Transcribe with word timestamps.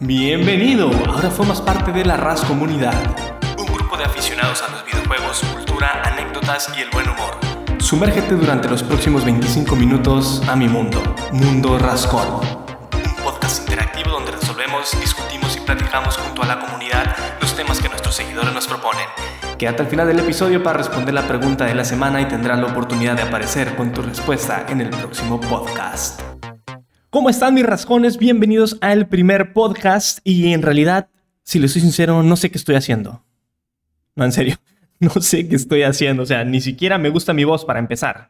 Bienvenido, 0.00 0.92
ahora 1.08 1.28
formas 1.28 1.60
parte 1.60 1.90
de 1.90 2.04
la 2.04 2.16
RAS 2.16 2.42
Comunidad, 2.42 2.94
un 3.58 3.66
grupo 3.66 3.96
de 3.96 4.04
aficionados 4.04 4.62
a 4.62 4.70
los 4.70 4.86
videojuegos, 4.86 5.40
cultura, 5.40 6.02
anécdotas 6.04 6.70
y 6.78 6.82
el 6.82 6.90
buen 6.90 7.08
humor. 7.08 7.36
Sumérgete 7.80 8.36
durante 8.36 8.68
los 8.68 8.84
próximos 8.84 9.24
25 9.24 9.74
minutos 9.74 10.40
a 10.46 10.54
mi 10.54 10.68
mundo, 10.68 11.02
Mundo 11.32 11.80
Rascón. 11.80 12.28
Un 12.94 13.24
podcast 13.24 13.62
interactivo 13.62 14.10
donde 14.10 14.30
resolvemos, 14.30 14.96
discutimos 15.00 15.56
y 15.56 15.60
platicamos 15.62 16.16
junto 16.16 16.44
a 16.44 16.46
la 16.46 16.60
comunidad 16.60 17.16
los 17.40 17.56
temas 17.56 17.80
que 17.80 17.88
nuestros 17.88 18.14
seguidores 18.14 18.54
nos 18.54 18.68
proponen. 18.68 19.08
Quédate 19.58 19.82
al 19.82 19.88
final 19.88 20.06
del 20.06 20.20
episodio 20.20 20.62
para 20.62 20.78
responder 20.78 21.12
la 21.12 21.26
pregunta 21.26 21.64
de 21.64 21.74
la 21.74 21.84
semana 21.84 22.20
y 22.20 22.26
tendrás 22.26 22.60
la 22.60 22.66
oportunidad 22.66 23.16
de 23.16 23.22
aparecer 23.22 23.74
con 23.74 23.92
tu 23.92 24.02
respuesta 24.02 24.64
en 24.68 24.80
el 24.80 24.90
próximo 24.90 25.40
podcast. 25.40 26.37
¿Cómo 27.10 27.30
están 27.30 27.54
mis 27.54 27.64
rascones? 27.64 28.18
Bienvenidos 28.18 28.76
al 28.82 29.08
primer 29.08 29.54
podcast 29.54 30.18
y 30.24 30.52
en 30.52 30.60
realidad, 30.60 31.08
si 31.42 31.58
les 31.58 31.72
soy 31.72 31.80
sincero, 31.80 32.22
no 32.22 32.36
sé 32.36 32.50
qué 32.50 32.58
estoy 32.58 32.74
haciendo. 32.74 33.24
No, 34.14 34.26
en 34.26 34.32
serio, 34.32 34.56
no 35.00 35.12
sé 35.12 35.48
qué 35.48 35.56
estoy 35.56 35.84
haciendo. 35.84 36.24
O 36.24 36.26
sea, 36.26 36.44
ni 36.44 36.60
siquiera 36.60 36.98
me 36.98 37.08
gusta 37.08 37.32
mi 37.32 37.44
voz 37.44 37.64
para 37.64 37.78
empezar, 37.78 38.28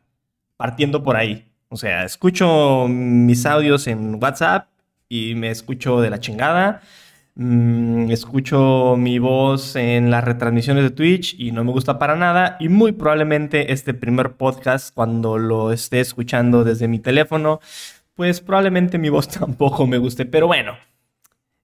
partiendo 0.57 1.03
por 1.03 1.17
ahí. 1.17 1.51
O 1.71 1.77
sea, 1.77 2.05
escucho 2.05 2.87
mis 2.89 3.47
audios 3.47 3.89
en 3.89 4.23
WhatsApp 4.23 4.69
y 5.09 5.35
me 5.35 5.51
escucho 5.51 6.01
de 6.01 6.11
la 6.11 6.21
chingada. 6.21 6.81
Mm, 7.35 8.13
escucho 8.13 8.95
mi 8.97 9.19
voz 9.19 9.75
en 9.75 10.11
las 10.11 10.23
retransmisiones 10.23 10.85
de 10.85 10.91
Twitch 10.91 11.35
y 11.39 11.51
no 11.51 11.65
me 11.65 11.73
gusta 11.73 11.99
para 11.99 12.15
nada. 12.15 12.57
Y 12.61 12.69
muy 12.69 12.93
probablemente 12.93 13.73
este 13.73 13.93
primer 13.93 14.35
podcast, 14.35 14.95
cuando 14.95 15.37
lo 15.37 15.73
esté 15.73 15.99
escuchando 15.99 16.63
desde 16.63 16.87
mi 16.87 17.01
teléfono, 17.01 17.59
pues 18.19 18.41
probablemente 18.41 18.99
mi 18.99 19.11
voz 19.11 19.29
tampoco 19.39 19.87
me 19.87 19.97
guste. 19.97 20.27
Pero 20.27 20.49
bueno, 20.49 20.77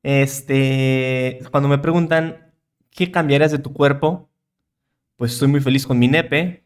este, 0.04 1.40
cuando 1.50 1.68
me 1.68 1.78
preguntan 1.78 2.52
qué 2.90 3.10
cambiarías 3.10 3.50
de 3.50 3.58
tu 3.58 3.72
cuerpo, 3.72 4.30
pues 5.16 5.32
estoy 5.32 5.48
muy 5.48 5.60
feliz 5.60 5.84
con 5.84 5.98
mi 5.98 6.06
nepe. 6.06 6.62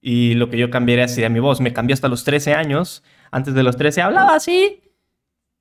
Y 0.00 0.32
lo 0.32 0.48
que 0.48 0.56
yo 0.56 0.70
cambiaría 0.70 1.06
sería 1.08 1.28
mi 1.28 1.40
voz. 1.40 1.60
Me 1.60 1.74
cambió 1.74 1.92
hasta 1.92 2.08
los 2.08 2.24
13 2.24 2.54
años. 2.54 3.04
Antes 3.30 3.52
de 3.52 3.62
los 3.62 3.76
13 3.76 4.00
hablaba 4.00 4.34
así. 4.34 4.80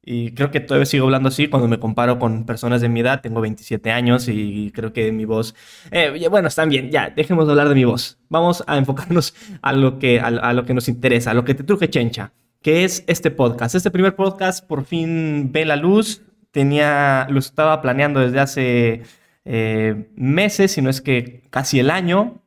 Y 0.02 0.32
creo 0.32 0.50
que 0.50 0.62
todavía 0.62 0.86
sigo 0.86 1.04
hablando 1.04 1.28
así 1.28 1.50
cuando 1.50 1.68
me 1.68 1.78
comparo 1.78 2.20
con 2.20 2.46
personas 2.46 2.80
de 2.80 2.88
mi 2.88 3.02
edad. 3.02 3.20
Tengo 3.20 3.42
27 3.42 3.92
años 3.92 4.30
y 4.30 4.72
creo 4.74 4.94
que 4.94 5.12
mi 5.12 5.26
voz... 5.26 5.56
Eh, 5.92 6.26
bueno, 6.30 6.48
están 6.48 6.70
bien, 6.70 6.90
ya, 6.90 7.10
dejemos 7.10 7.46
de 7.46 7.52
hablar 7.52 7.68
de 7.68 7.76
mi 7.76 7.84
voz. 7.84 8.18
Vamos 8.30 8.64
a 8.66 8.78
enfocarnos 8.78 9.36
a 9.62 9.74
lo 9.74 10.00
que, 10.00 10.22
a, 10.22 10.28
a 10.28 10.54
lo 10.54 10.64
que 10.64 10.74
nos 10.74 10.88
interesa, 10.88 11.32
a 11.32 11.34
lo 11.34 11.44
que 11.44 11.54
te 11.54 11.66
truje 11.66 11.90
chencha 11.90 12.32
que 12.62 12.84
es 12.84 13.04
este 13.08 13.32
podcast. 13.32 13.76
Este 13.76 13.92
primer 13.92 14.16
podcast 14.16 14.66
por 14.66 14.86
fin 14.86 15.52
ve 15.52 15.66
la 15.66 15.76
luz. 15.76 16.22
Tenía, 16.52 17.28
lo 17.30 17.40
estaba 17.40 17.82
planeando 17.82 18.20
desde 18.20 18.40
hace 18.40 19.04
eh, 19.46 20.10
meses, 20.16 20.72
si 20.72 20.82
no 20.82 20.90
es 20.90 21.02
que 21.02 21.44
casi 21.50 21.80
el 21.80 21.90
año. 21.90 22.42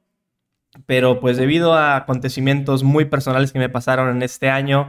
Pero 0.87 1.21
pues 1.21 1.37
debido 1.37 1.75
a 1.75 1.97
acontecimientos 1.97 2.83
muy 2.83 3.05
personales 3.05 3.53
que 3.53 3.59
me 3.59 3.69
pasaron 3.69 4.15
en 4.17 4.23
este 4.23 4.51
año, 4.51 4.89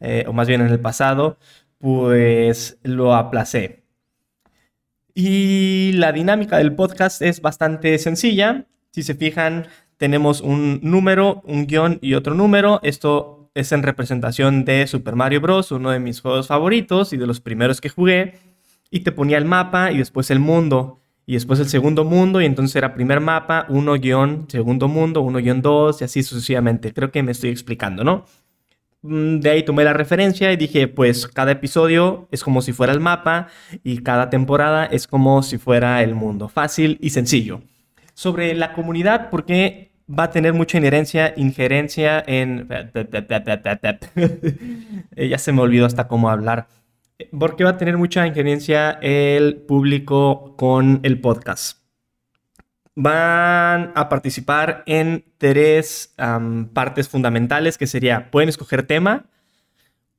eh, 0.00 0.24
o 0.26 0.32
más 0.32 0.48
bien 0.48 0.60
en 0.60 0.68
el 0.68 0.80
pasado, 0.80 1.38
pues 1.78 2.78
lo 2.82 3.14
aplacé. 3.14 3.84
Y 5.14 5.92
la 5.94 6.12
dinámica 6.12 6.58
del 6.58 6.74
podcast 6.74 7.22
es 7.22 7.40
bastante 7.40 7.98
sencilla. 7.98 8.66
Si 8.92 9.02
se 9.02 9.14
fijan, 9.14 9.66
tenemos 9.96 10.40
un 10.40 10.80
número, 10.82 11.42
un 11.44 11.66
guion 11.66 11.98
y 12.00 12.14
otro 12.14 12.34
número. 12.34 12.80
Esto 12.82 13.37
es 13.58 13.72
en 13.72 13.82
representación 13.82 14.64
de 14.64 14.86
Super 14.86 15.16
Mario 15.16 15.40
Bros., 15.40 15.72
uno 15.72 15.90
de 15.90 15.98
mis 15.98 16.20
juegos 16.20 16.46
favoritos 16.46 17.12
y 17.12 17.16
de 17.16 17.26
los 17.26 17.40
primeros 17.40 17.80
que 17.80 17.88
jugué. 17.88 18.38
Y 18.88 19.00
te 19.00 19.10
ponía 19.10 19.36
el 19.36 19.44
mapa 19.44 19.90
y 19.90 19.98
después 19.98 20.30
el 20.30 20.38
mundo. 20.38 21.00
Y 21.26 21.34
después 21.34 21.58
el 21.58 21.68
segundo 21.68 22.04
mundo, 22.04 22.40
y 22.40 22.46
entonces 22.46 22.74
era 22.76 22.94
primer 22.94 23.20
mapa, 23.20 23.66
uno 23.68 23.94
guion, 23.94 24.46
segundo 24.48 24.88
mundo, 24.88 25.20
uno 25.20 25.40
guion 25.40 25.60
dos, 25.60 26.00
y 26.00 26.04
así 26.04 26.22
sucesivamente. 26.22 26.94
Creo 26.94 27.10
que 27.10 27.22
me 27.22 27.32
estoy 27.32 27.50
explicando, 27.50 28.04
¿no? 28.04 28.24
Mm, 29.02 29.40
de 29.40 29.50
ahí 29.50 29.64
tomé 29.64 29.84
la 29.84 29.92
referencia 29.92 30.52
y 30.52 30.56
dije, 30.56 30.88
pues 30.88 31.26
cada 31.26 31.52
episodio 31.52 32.28
es 32.30 32.42
como 32.44 32.62
si 32.62 32.72
fuera 32.72 32.92
el 32.92 33.00
mapa 33.00 33.48
y 33.82 33.98
cada 33.98 34.30
temporada 34.30 34.86
es 34.86 35.06
como 35.06 35.42
si 35.42 35.58
fuera 35.58 36.02
el 36.02 36.14
mundo. 36.14 36.48
Fácil 36.48 36.96
y 37.00 37.10
sencillo. 37.10 37.60
Sobre 38.14 38.54
la 38.54 38.72
comunidad, 38.72 39.30
porque 39.30 39.87
va 40.08 40.24
a 40.24 40.30
tener 40.30 40.54
mucha 40.54 40.78
inherencia, 40.78 41.34
injerencia 41.36 42.22
en... 42.26 42.68
ya 45.16 45.38
se 45.38 45.52
me 45.52 45.60
olvidó 45.60 45.86
hasta 45.86 46.08
cómo 46.08 46.30
hablar. 46.30 46.68
Porque 47.38 47.64
va 47.64 47.70
a 47.70 47.76
tener 47.76 47.96
mucha 47.96 48.26
injerencia 48.26 48.92
el 49.02 49.56
público 49.56 50.54
con 50.56 51.00
el 51.02 51.20
podcast. 51.20 51.78
Van 52.94 53.92
a 53.94 54.08
participar 54.08 54.82
en 54.86 55.24
tres 55.38 56.14
partes 56.72 57.08
fundamentales, 57.08 57.78
que 57.78 57.86
sería, 57.86 58.30
pueden 58.30 58.48
escoger 58.48 58.84
tema 58.84 59.26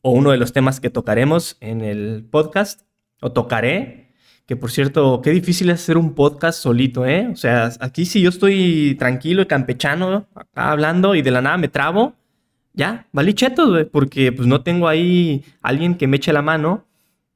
o 0.02 0.12
uno 0.12 0.32
de 0.32 0.38
los 0.38 0.54
temas 0.54 0.80
que 0.80 0.90
tocaremos 0.90 1.58
en 1.60 1.82
el 1.82 2.26
podcast, 2.30 2.82
o 3.22 3.32
tocaré, 3.32 4.09
que 4.50 4.56
por 4.56 4.72
cierto, 4.72 5.22
qué 5.22 5.30
difícil 5.30 5.70
es 5.70 5.80
hacer 5.80 5.96
un 5.96 6.16
podcast 6.16 6.60
solito, 6.60 7.06
¿eh? 7.06 7.28
O 7.32 7.36
sea, 7.36 7.70
aquí 7.82 8.04
si 8.04 8.20
yo 8.20 8.30
estoy 8.30 8.96
tranquilo 8.98 9.44
y 9.44 9.46
campechano, 9.46 10.26
acá 10.34 10.72
hablando 10.72 11.14
y 11.14 11.22
de 11.22 11.30
la 11.30 11.40
nada 11.40 11.58
me 11.58 11.68
trabo, 11.68 12.16
ya, 12.74 13.06
vale 13.12 13.36
güey, 13.56 13.86
porque 13.86 14.32
pues 14.32 14.48
no 14.48 14.64
tengo 14.64 14.88
ahí 14.88 15.46
alguien 15.62 15.94
que 15.94 16.08
me 16.08 16.18
eche 16.18 16.34
la 16.34 16.42
mano, 16.42 16.88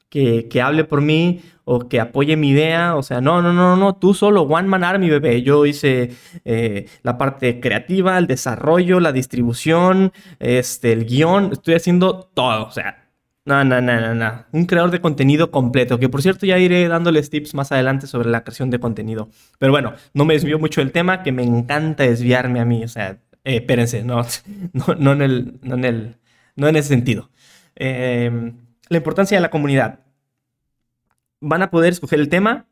que, 0.10 0.48
que, 0.50 0.60
hable 0.60 0.86
por 0.86 1.02
mí 1.02 1.42
o 1.66 1.88
que 1.88 2.00
apoye 2.00 2.36
mi 2.36 2.50
idea. 2.50 2.96
O 2.96 3.04
sea, 3.04 3.22
no, 3.22 3.44
no, 3.44 3.54
no, 3.54 3.76
no, 3.76 3.96
tú 3.96 4.16
solo, 4.16 4.42
one 4.42 4.68
man 4.68 4.84
army, 4.84 5.08
bebé. 5.08 5.44
Yo 5.44 5.68
hice 5.68 6.16
eh, 6.46 6.88
la 7.04 7.20
parte 7.20 7.60
creativa, 7.60 8.18
el 8.18 8.26
desarrollo, 8.26 9.00
la 9.00 9.12
distribución, 9.12 10.14
este, 10.40 10.94
el 10.94 11.06
guion, 11.06 11.52
estoy 11.52 11.76
haciendo 11.76 12.28
todo. 12.34 12.66
O 12.66 12.72
sea, 12.72 13.03
no, 13.46 13.64
no, 13.66 13.82
no, 13.82 14.00
no, 14.00 14.16
no. 14.16 14.46
Un 14.54 14.66
creador 14.66 14.92
de 14.92 15.02
contenido 15.02 15.52
completo, 15.52 16.00
que 16.00 16.08
por 16.08 16.22
cierto 16.22 16.46
ya 16.46 16.58
iré 16.58 16.88
dándoles 16.88 17.30
tips 17.30 17.54
más 17.54 17.74
adelante 17.74 18.08
sobre 18.08 18.30
la 18.30 18.44
creación 18.44 18.70
de 18.70 18.80
contenido. 18.80 19.30
Pero 19.60 19.74
bueno, 19.74 19.94
no 20.14 20.24
me 20.24 20.34
desvío 20.34 20.60
mucho 20.60 20.80
del 20.80 20.94
tema, 20.94 21.24
que 21.24 21.34
me 21.34 21.44
encanta 21.44 22.04
desviarme 22.04 22.62
a 22.62 22.66
mí. 22.66 22.84
O 22.84 22.88
sea, 22.88 23.18
eh, 23.44 23.58
espérense, 23.58 24.04
no, 24.04 24.26
no, 24.98 25.12
en 25.12 25.22
el, 25.22 25.60
no, 25.62 25.76
en 25.76 25.86
el, 25.86 26.16
no 26.56 26.70
en 26.70 26.76
ese 26.78 26.90
sentido. 26.90 27.30
Em, 27.76 28.56
la 28.88 28.98
importancia 28.98 29.38
de 29.38 29.42
la 29.42 29.50
comunidad. 29.50 30.00
Van 31.42 31.62
a 31.62 31.70
poder 31.70 31.92
escoger 31.92 32.20
el 32.20 32.30
tema. 32.30 32.68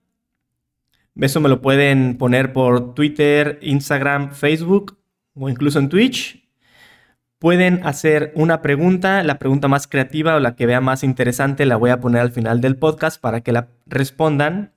Eso 1.15 1.41
me 1.41 1.49
lo 1.49 1.61
pueden 1.61 2.17
poner 2.17 2.53
por 2.53 2.93
Twitter, 2.93 3.59
Instagram, 3.61 4.31
Facebook 4.31 4.97
o 5.33 5.49
incluso 5.49 5.79
en 5.79 5.89
Twitch 5.89 6.40
Pueden 7.41 7.83
hacer 7.87 8.31
una 8.35 8.61
pregunta, 8.61 9.23
la 9.23 9.39
pregunta 9.39 9.67
más 9.67 9.87
creativa 9.87 10.35
o 10.35 10.39
la 10.39 10.55
que 10.55 10.67
vea 10.67 10.79
más 10.79 11.03
interesante 11.03 11.65
la 11.65 11.75
voy 11.75 11.89
a 11.89 11.99
poner 11.99 12.21
al 12.21 12.31
final 12.31 12.61
del 12.61 12.77
podcast 12.77 13.19
para 13.19 13.41
que 13.41 13.51
la 13.51 13.69
respondan. 13.87 14.73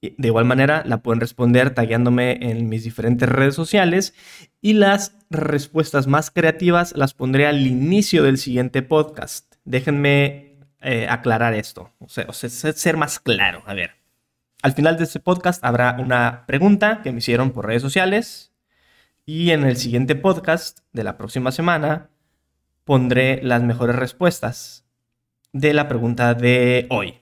De 0.00 0.28
igual 0.28 0.46
manera, 0.46 0.82
la 0.86 1.02
pueden 1.02 1.20
responder 1.20 1.74
tagueándome 1.74 2.38
en 2.40 2.70
mis 2.70 2.84
diferentes 2.84 3.28
redes 3.28 3.54
sociales 3.54 4.14
y 4.62 4.72
las 4.72 5.14
respuestas 5.28 6.06
más 6.06 6.30
creativas 6.30 6.94
las 6.96 7.12
pondré 7.12 7.46
al 7.46 7.66
inicio 7.66 8.22
del 8.22 8.38
siguiente 8.38 8.80
podcast. 8.80 9.56
Déjenme 9.66 10.54
eh, 10.80 11.08
aclarar 11.10 11.52
esto, 11.52 11.92
o 11.98 12.08
sea, 12.08 12.32
ser 12.32 12.96
más 12.96 13.20
claro. 13.20 13.62
A 13.66 13.74
ver, 13.74 13.90
al 14.62 14.72
final 14.72 14.96
de 14.96 15.04
este 15.04 15.20
podcast 15.20 15.62
habrá 15.62 15.98
una 15.98 16.46
pregunta 16.46 17.02
que 17.02 17.12
me 17.12 17.18
hicieron 17.18 17.50
por 17.50 17.66
redes 17.66 17.82
sociales 17.82 18.55
y 19.26 19.50
en 19.50 19.64
el 19.64 19.76
siguiente 19.76 20.14
podcast 20.14 20.78
de 20.92 21.02
la 21.02 21.16
próxima 21.18 21.50
semana 21.50 22.10
pondré 22.84 23.42
las 23.42 23.60
mejores 23.60 23.96
respuestas 23.96 24.86
de 25.52 25.74
la 25.74 25.88
pregunta 25.88 26.34
de 26.34 26.86
hoy. 26.90 27.14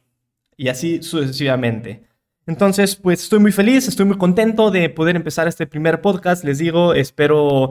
Y 0.56 0.68
así 0.68 1.02
sucesivamente. 1.02 2.06
Entonces, 2.46 2.94
pues 2.96 3.22
estoy 3.22 3.38
muy 3.38 3.52
feliz, 3.52 3.88
estoy 3.88 4.04
muy 4.04 4.18
contento 4.18 4.70
de 4.70 4.90
poder 4.90 5.16
empezar 5.16 5.48
este 5.48 5.66
primer 5.66 6.02
podcast. 6.02 6.44
Les 6.44 6.58
digo, 6.58 6.92
espero, 6.92 7.70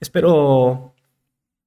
espero 0.00 0.94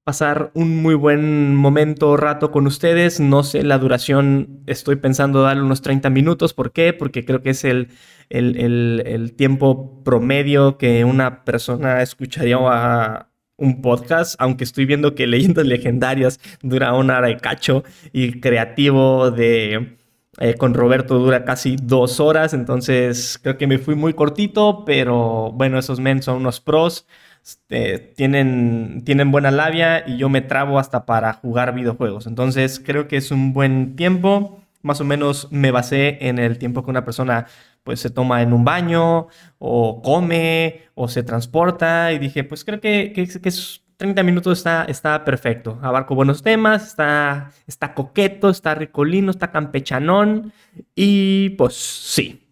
pasar 0.03 0.51
un 0.55 0.81
muy 0.81 0.95
buen 0.95 1.55
momento, 1.55 2.17
rato 2.17 2.49
con 2.49 2.65
ustedes. 2.65 3.19
No 3.19 3.43
sé 3.43 3.61
la 3.61 3.77
duración, 3.77 4.63
estoy 4.65 4.95
pensando 4.95 5.43
darle 5.43 5.61
unos 5.61 5.83
30 5.83 6.09
minutos. 6.09 6.55
¿Por 6.55 6.71
qué? 6.71 6.93
Porque 6.93 7.25
creo 7.25 7.43
que 7.43 7.51
es 7.51 7.63
el, 7.63 7.89
el, 8.29 9.33
tiempo 9.37 10.03
promedio 10.03 10.77
que 10.77 11.05
una 11.05 11.43
persona 11.45 12.01
escucharía 12.01 13.27
un 13.57 13.81
podcast, 13.81 14.35
aunque 14.39 14.63
estoy 14.63 14.85
viendo 14.85 15.15
que 15.15 15.27
Leyendas 15.27 15.65
Legendarias 15.65 16.39
dura 16.61 16.93
una 16.93 17.17
hora 17.17 17.27
de 17.27 17.37
cacho 17.37 17.83
y 18.13 18.39
creativo 18.39 19.31
de... 19.31 19.97
Eh, 20.39 20.53
con 20.53 20.75
Roberto 20.75 21.17
dura 21.17 21.45
casi 21.45 21.77
dos 21.81 22.19
horas, 22.19 22.53
entonces 22.53 23.39
creo 23.41 23.57
que 23.57 23.65
me 23.65 23.79
fui 23.79 23.95
muy 23.95 24.13
cortito, 24.13 24.85
pero 24.85 25.51
bueno, 25.51 25.79
esos 25.79 25.99
men 25.99 26.21
son 26.21 26.35
unos 26.37 26.61
pros, 26.61 27.07
este, 27.43 27.97
tienen, 27.97 29.01
tienen 29.03 29.31
buena 29.31 29.49
labia 29.49 30.07
y 30.07 30.17
yo 30.17 30.29
me 30.29 30.41
trabo 30.41 30.77
hasta 30.77 31.07
para 31.07 31.33
jugar 31.33 31.73
videojuegos, 31.73 32.27
entonces 32.27 32.79
creo 32.79 33.07
que 33.07 33.17
es 33.17 33.31
un 33.31 33.51
buen 33.51 33.95
tiempo 33.95 34.61
más 34.81 35.01
o 35.01 35.05
menos 35.05 35.47
me 35.51 35.71
basé 35.71 36.17
en 36.27 36.39
el 36.39 36.57
tiempo 36.57 36.83
que 36.83 36.91
una 36.91 37.05
persona 37.05 37.47
pues 37.83 37.99
se 37.99 38.09
toma 38.09 38.41
en 38.41 38.53
un 38.53 38.65
baño 38.65 39.27
o 39.59 40.01
come 40.01 40.81
o 40.95 41.07
se 41.07 41.23
transporta 41.23 42.11
y 42.11 42.19
dije 42.19 42.43
pues 42.43 42.65
creo 42.65 42.79
que, 42.81 43.13
que, 43.13 43.27
que 43.27 43.51
30 43.97 44.21
minutos 44.23 44.59
está, 44.59 44.85
está 44.87 45.25
perfecto. 45.25 45.79
Abarco 45.81 46.13
buenos 46.13 46.43
temas, 46.43 46.87
está, 46.87 47.51
está 47.65 47.93
coqueto, 47.95 48.49
está 48.49 48.75
ricolino, 48.75 49.31
está 49.31 49.51
campechanón 49.51 50.53
y 50.95 51.49
pues 51.51 51.75
sí. 51.75 52.43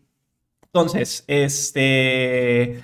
Entonces, 0.64 1.24
este... 1.28 2.84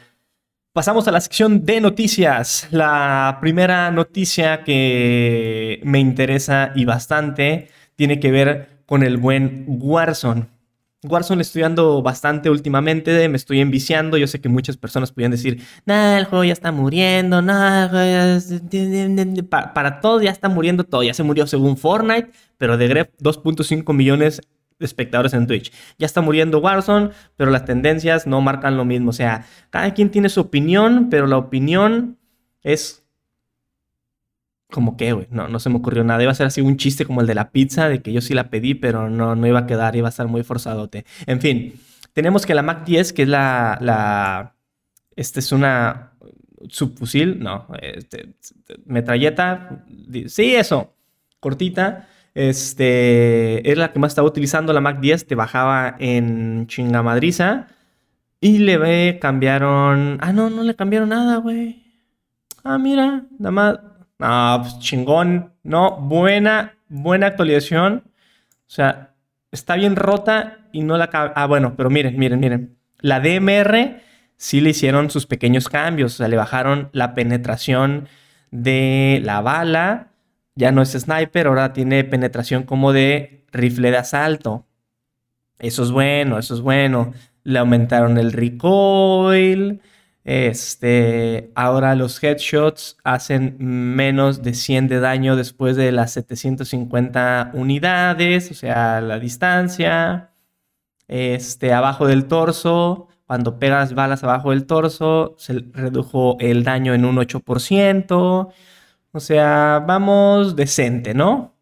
Pasamos 0.74 1.06
a 1.10 1.12
la 1.12 1.20
sección 1.20 1.66
de 1.66 1.82
noticias. 1.82 2.70
La 2.72 3.40
primera 3.42 3.92
noticia 3.92 4.64
que 4.64 5.82
me 5.84 6.00
interesa 6.00 6.72
y 6.76 6.86
bastante 6.86 7.68
tiene 7.98 8.22
que 8.22 8.32
ver 8.32 8.81
con 8.86 9.04
el 9.04 9.18
buen 9.18 9.66
Warzone. 9.68 10.48
Warzone 11.04 11.42
estoy 11.42 11.62
estudiando 11.62 12.04
bastante 12.04 12.52
últimamente, 12.52 13.28
me 13.28 13.38
estoy 13.38 13.60
enviciando. 13.60 14.18
Yo 14.18 14.28
sé 14.28 14.40
que 14.40 14.50
muchas 14.50 14.78
personas 14.78 15.12
podrían 15.12 15.32
decir, 15.32 15.64
nah, 15.86 16.18
el 16.18 16.26
juego 16.26 16.44
ya 16.44 16.54
está 16.54 16.72
muriendo, 16.72 17.42
nah, 17.42 17.90
para, 19.50 19.74
para 19.74 20.00
todos 20.00 20.22
ya 20.22 20.30
está 20.30 20.48
muriendo 20.48 20.84
todo. 20.84 21.02
Ya 21.02 21.16
se 21.16 21.24
murió 21.24 21.48
según 21.48 21.76
Fortnite, 21.78 22.30
pero 22.58 22.78
de 22.78 22.88
Gref 22.88 23.10
2.5 23.20 23.94
millones 23.94 24.42
de 24.78 24.86
espectadores 24.86 25.34
en 25.34 25.48
Twitch. 25.48 25.72
Ya 25.98 26.06
está 26.06 26.22
muriendo 26.22 26.60
Warzone, 26.60 27.10
pero 27.36 27.50
las 27.50 27.66
tendencias 27.66 28.28
no 28.28 28.42
marcan 28.42 28.78
lo 28.78 28.86
mismo. 28.86 29.10
O 29.10 29.14
sea, 29.14 29.46
cada 29.72 29.94
quien 29.96 30.12
tiene 30.12 30.30
su 30.30 30.42
opinión, 30.42 31.10
pero 31.10 31.26
la 31.26 31.38
opinión 31.38 32.20
es 32.62 33.01
como 34.72 34.98
que, 34.98 35.14
güey, 35.14 35.28
no, 35.30 35.48
no 35.48 35.60
se 35.60 35.70
me 35.70 35.76
ocurrió 35.76 36.04
nada. 36.04 36.24
Iba 36.24 36.32
a 36.32 36.36
ser 36.36 36.48
así 36.48 36.62
un 36.62 36.78
chiste 36.78 37.06
como 37.06 37.22
el 37.22 37.28
de 37.28 37.36
la 37.36 37.52
pizza, 37.52 37.90
de 37.90 38.02
que 38.02 38.12
yo 38.12 38.22
sí 38.22 38.34
la 38.34 38.50
pedí, 38.50 38.74
pero 38.74 39.10
no, 39.10 39.36
no 39.36 39.48
iba 39.48 39.60
a 39.60 39.68
quedar, 39.68 39.96
iba 39.96 40.08
a 40.08 40.10
estar 40.10 40.28
muy 40.28 40.44
forzadote. 40.44 41.06
En 41.28 41.40
fin, 41.42 41.80
tenemos 42.14 42.46
que 42.46 42.56
la 42.56 42.64
Mac 42.64 42.84
10, 42.86 43.14
que 43.14 43.24
es 43.24 43.30
la, 43.30 43.78
la, 43.82 44.56
este 45.16 45.40
es 45.40 45.52
una 45.52 46.14
subfusil, 46.70 47.40
no, 47.40 47.68
este, 47.82 48.34
metralleta, 48.86 49.84
sí, 50.28 50.56
eso, 50.56 50.94
cortita, 51.40 52.08
este, 52.34 53.70
es 53.70 53.78
la 53.78 53.92
que 53.92 54.00
más 54.00 54.12
estaba 54.12 54.28
utilizando 54.28 54.74
la 54.74 54.82
Mac 54.82 55.00
10, 55.00 55.28
te 55.28 55.36
bajaba 55.36 55.96
en 56.00 56.68
chingamadriza 56.68 57.68
y 58.40 58.60
le 58.60 59.20
cambiaron, 59.20 60.18
ah, 60.22 60.34
no, 60.34 60.50
no 60.50 60.64
le 60.64 60.76
cambiaron 60.76 61.10
nada, 61.10 61.38
güey. 61.38 61.84
Ah, 62.64 62.78
mira, 62.78 63.26
nada 63.40 63.52
más 63.52 63.80
Ah, 64.22 64.60
pues 64.62 64.80
chingón. 64.80 65.54
No, 65.64 65.98
buena, 65.98 66.76
buena 66.88 67.28
actualización. 67.28 68.04
O 68.06 68.74
sea, 68.74 69.14
está 69.52 69.76
bien 69.76 69.96
rota 69.96 70.60
y 70.72 70.84
no 70.84 70.98
la... 70.98 71.10
Ah, 71.12 71.46
bueno, 71.48 71.76
pero 71.76 71.90
miren, 71.90 72.18
miren, 72.18 72.40
miren. 72.40 72.78
La 73.00 73.20
DMR 73.20 74.02
sí 74.38 74.62
le 74.62 74.70
hicieron 74.70 75.10
sus 75.10 75.26
pequeños 75.26 75.68
cambios. 75.68 76.14
O 76.14 76.18
sea, 76.18 76.28
le 76.28 76.38
bajaron 76.38 76.90
la 76.94 77.14
penetración 77.14 78.08
de 78.52 79.22
la 79.24 79.42
bala. 79.42 80.08
Ya 80.56 80.72
no 80.72 80.82
es 80.82 80.92
sniper, 80.92 81.48
ahora 81.48 81.74
tiene 81.74 82.04
penetración 82.04 82.64
como 82.64 82.94
de 82.94 83.46
rifle 83.52 83.92
de 83.92 83.98
asalto. 83.98 84.66
Eso 85.60 85.84
es 85.84 85.92
bueno, 85.92 86.38
eso 86.38 86.54
es 86.54 86.62
bueno. 86.62 87.14
Le 87.44 87.60
aumentaron 87.60 88.18
el 88.18 88.32
recoil. 88.32 89.82
Este, 90.24 91.52
ahora 91.56 91.96
los 91.96 92.24
headshots 92.24 92.98
hacen 93.04 93.56
menos 93.60 94.44
de 94.44 94.54
100 94.54 94.88
de 94.88 95.00
daño 95.00 95.36
después 95.36 95.76
de 95.76 95.92
las 95.92 96.14
750 96.14 97.52
unidades, 97.54 98.52
o 98.52 98.54
sea, 98.54 99.02
la 99.02 99.20
distancia. 99.20 100.32
Este, 101.08 101.74
abajo 101.74 102.08
del 102.08 102.26
torso, 102.28 103.10
cuando 103.26 103.60
pegas 103.60 103.94
balas 103.94 104.24
abajo 104.24 104.52
del 104.52 104.66
torso, 104.66 105.36
se 105.38 105.54
redujo 105.74 106.38
el 106.40 106.64
daño 106.64 106.94
en 106.94 107.06
un 107.06 107.18
8%. 107.18 108.54
O 109.14 109.20
sea, 109.20 109.84
vamos 109.86 110.56
decente, 110.56 111.14
¿no? 111.14 111.56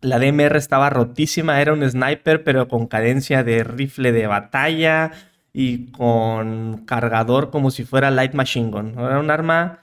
La 0.00 0.18
DMR 0.18 0.56
estaba 0.56 0.88
rotísima, 0.90 1.60
era 1.60 1.74
un 1.74 1.88
sniper, 1.88 2.42
pero 2.42 2.68
con 2.68 2.86
cadencia 2.86 3.44
de 3.44 3.62
rifle 3.64 4.12
de 4.12 4.26
batalla 4.26 5.12
y 5.52 5.90
con 5.92 6.84
cargador 6.86 7.50
como 7.50 7.70
si 7.70 7.84
fuera 7.84 8.10
Light 8.10 8.34
Machine 8.34 8.70
Gun. 8.70 8.94
Era 8.98 9.18
un 9.18 9.30
arma, 9.30 9.80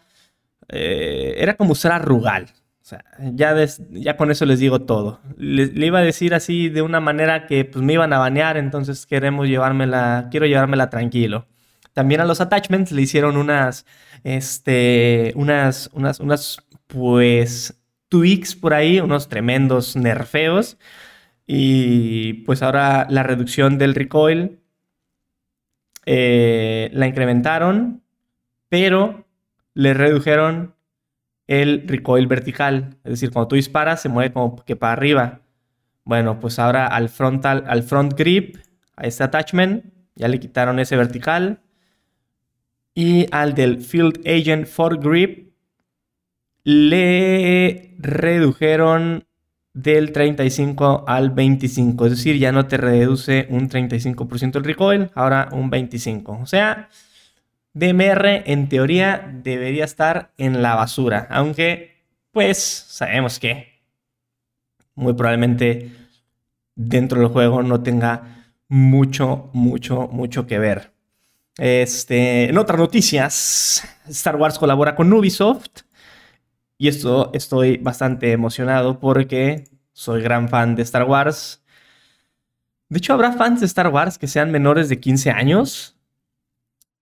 eh, 0.70 1.36
era 1.38 1.56
como 1.56 1.74
usar 1.74 1.92
a 1.92 2.00
Rugal. 2.00 2.48
O 2.82 2.90
sea, 2.90 3.04
ya, 3.34 3.54
ya 3.92 4.16
con 4.16 4.32
eso 4.32 4.46
les 4.46 4.60
digo 4.60 4.80
todo. 4.84 5.20
Le, 5.38 5.86
iba 5.86 6.00
a 6.00 6.04
decir 6.04 6.34
así 6.34 6.70
de 6.70 6.82
una 6.82 7.02
manera 7.02 7.46
que 7.46 7.66
pues 7.66 7.84
me 7.84 7.94
iban 7.94 8.14
a 8.14 8.20
banear, 8.20 8.56
entonces 8.56 9.06
queremos 9.06 9.48
llevármela, 9.48 10.30
quiero 10.32 10.46
llevármela 10.46 10.90
tranquilo. 10.90 11.48
También 11.92 12.22
a 12.22 12.26
los 12.26 12.40
attachments 12.40 12.92
le 12.94 13.02
hicieron 13.02 13.36
unas, 13.36 13.86
este, 14.24 15.34
unas, 15.36 15.90
unas, 15.94 16.20
unas, 16.22 16.60
pues, 16.88 17.78
tweaks 18.08 18.56
por 18.56 18.74
ahí, 18.74 19.00
unos 19.02 19.28
tremendos 19.28 19.96
nerfeos. 19.96 20.78
Y 21.46 22.34
pues 22.46 22.62
ahora 22.62 23.08
la 23.10 23.24
reducción 23.24 23.78
del 23.78 23.96
recoil 23.96 24.60
eh, 26.10 26.90
la 26.94 27.06
incrementaron, 27.06 28.02
pero 28.70 29.28
le 29.74 29.94
redujeron 29.94 30.74
el 31.48 31.86
recoil 31.86 32.28
vertical. 32.28 32.98
Es 33.04 33.12
decir, 33.12 33.30
cuando 33.30 33.50
tú 33.50 33.56
disparas, 33.58 34.02
se 34.02 34.08
mueve 34.08 34.32
como 34.32 34.56
que 34.64 34.78
para 34.78 34.94
arriba. 34.94 35.42
Bueno, 36.06 36.40
pues 36.40 36.60
ahora 36.60 36.88
al 36.88 37.10
frontal, 37.10 37.66
al 37.68 37.84
front 37.84 38.14
grip, 38.18 38.56
a 38.96 39.06
este 39.06 39.26
attachment, 39.26 39.84
ya 40.16 40.30
le 40.30 40.40
quitaron 40.40 40.80
ese 40.80 40.96
vertical. 40.96 41.60
Y 42.94 43.28
al 43.32 43.54
del 43.54 43.82
Field 43.82 44.26
Agent 44.26 44.66
for 44.66 45.00
Grip, 45.00 45.52
le 46.64 47.96
redujeron 48.00 49.27
del 49.78 50.12
35 50.12 51.06
al 51.08 51.30
25. 51.30 52.08
Es 52.08 52.12
decir, 52.12 52.38
ya 52.40 52.52
no 52.52 52.66
te 52.66 52.78
reduce 52.78 53.46
un 53.52 53.70
35% 53.70 54.56
el 54.58 54.64
recoil, 54.64 55.12
ahora 55.14 55.50
un 55.52 55.70
25%. 55.70 56.42
O 56.42 56.46
sea, 56.48 56.90
DMR 57.74 58.44
en 58.48 58.70
teoría 58.70 59.32
debería 59.44 59.86
estar 59.86 60.32
en 60.40 60.64
la 60.64 60.74
basura. 60.74 61.28
Aunque, 61.30 61.96
pues, 62.32 62.58
sabemos 62.58 63.40
que 63.40 63.78
muy 64.96 65.14
probablemente 65.14 65.92
dentro 66.76 67.20
del 67.20 67.30
juego 67.30 67.62
no 67.62 67.84
tenga 67.84 68.48
mucho, 68.68 69.52
mucho, 69.54 70.10
mucho 70.12 70.48
que 70.48 70.58
ver. 70.58 70.92
Este, 71.60 72.50
en 72.50 72.58
otras 72.58 72.80
noticias, 72.80 73.88
Star 74.08 74.38
Wars 74.38 74.58
colabora 74.58 74.96
con 74.96 75.14
Ubisoft 75.14 75.87
y 76.78 76.88
esto 76.88 77.32
estoy 77.34 77.78
bastante 77.78 78.32
emocionado 78.32 79.00
porque 79.00 79.66
soy 79.94 80.22
gran 80.22 80.48
fan 80.50 80.76
de 80.76 80.84
Star 80.84 81.04
Wars. 81.06 81.64
De 82.90 83.00
hecho, 83.00 83.14
¿habrá 83.14 83.34
fans 83.34 83.60
de 83.60 83.66
Star 83.66 83.88
Wars 83.90 84.18
que 84.18 84.28
sean 84.28 84.52
menores 84.52 84.90
de 84.90 85.00
15 85.00 85.32
años? 85.32 85.98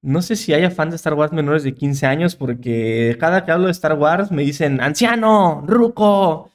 No 0.01 0.22
sé 0.22 0.36
si 0.36 0.53
haya 0.53 0.72
fans 0.72 0.91
de 0.91 0.96
Star 0.98 1.13
Wars 1.15 1.34
menores 1.34 1.63
de 1.63 1.74
15 1.74 2.05
años 2.05 2.36
porque 2.36 3.17
cada 3.20 3.44
que 3.44 3.51
hablo 3.51 3.65
de 3.65 3.72
Star 3.72 3.94
Wars 3.94 4.32
me 4.32 4.44
dicen 4.44 4.82
anciano, 4.82 5.63
ruco, 5.65 6.51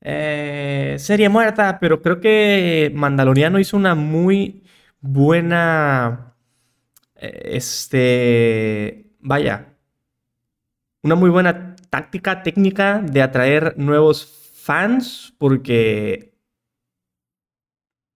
eh, 0.00 0.96
serie 0.98 1.28
muerta, 1.28 1.78
pero 1.80 2.02
creo 2.02 2.20
que 2.20 2.92
Mandaloriano 2.94 3.58
hizo 3.58 3.76
una 3.76 3.94
muy 3.94 4.62
buena, 5.00 6.34
eh, 7.16 7.40
este, 7.56 9.12
vaya, 9.20 9.74
una 11.02 11.14
muy 11.14 11.30
buena 11.30 11.71
táctica, 11.92 12.42
técnica 12.42 13.02
de 13.04 13.20
atraer 13.20 13.74
nuevos 13.76 14.24
fans 14.54 15.34
porque 15.36 16.32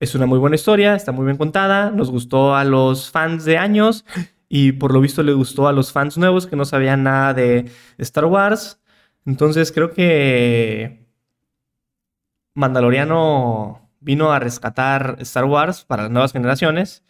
es 0.01 0.15
una 0.15 0.25
muy 0.25 0.39
buena 0.39 0.57
historia, 0.57 0.95
está 0.95 1.13
muy 1.13 1.27
bien 1.27 1.37
contada, 1.37 1.91
nos 1.91 2.11
gustó 2.11 2.55
a 2.55 2.65
los 2.65 3.11
fans 3.11 3.45
de 3.45 3.59
años 3.59 4.07
y 4.49 4.73
por 4.73 4.95
lo 4.95 5.03
visto 5.03 5.23
le 5.23 5.35
gustó 5.35 5.69
a 5.69 5.75
los 5.75 5.93
fans 5.93 6.17
nuevos 6.17 6.47
que 6.47 6.57
no 6.57 6.65
sabían 6.65 7.03
nada 7.03 7.35
de 7.35 7.71
Star 7.99 8.25
Wars. 8.25 8.81
Entonces 9.27 9.71
creo 9.73 9.91
que 9.91 11.07
Mandaloriano 12.55 13.91
vino 14.01 14.33
a 14.33 14.39
rescatar 14.39 15.17
Star 15.21 15.45
Wars 15.45 15.85
para 15.85 16.05
las 16.05 16.13
nuevas 16.13 16.33
generaciones. 16.33 17.05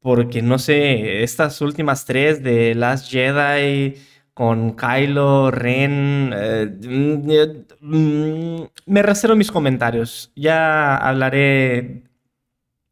Porque 0.00 0.40
no 0.40 0.58
sé, 0.58 1.22
estas 1.22 1.60
últimas 1.60 2.06
tres 2.06 2.42
de 2.42 2.74
Last 2.74 3.10
Jedi, 3.10 3.96
con 4.34 4.76
Kylo, 4.76 5.50
Ren. 5.50 6.32
Eh, 6.34 7.66
mm, 7.80 8.62
me 8.86 9.02
reservo 9.02 9.36
mis 9.36 9.50
comentarios. 9.50 10.32
Ya 10.34 10.96
hablaré 10.96 12.04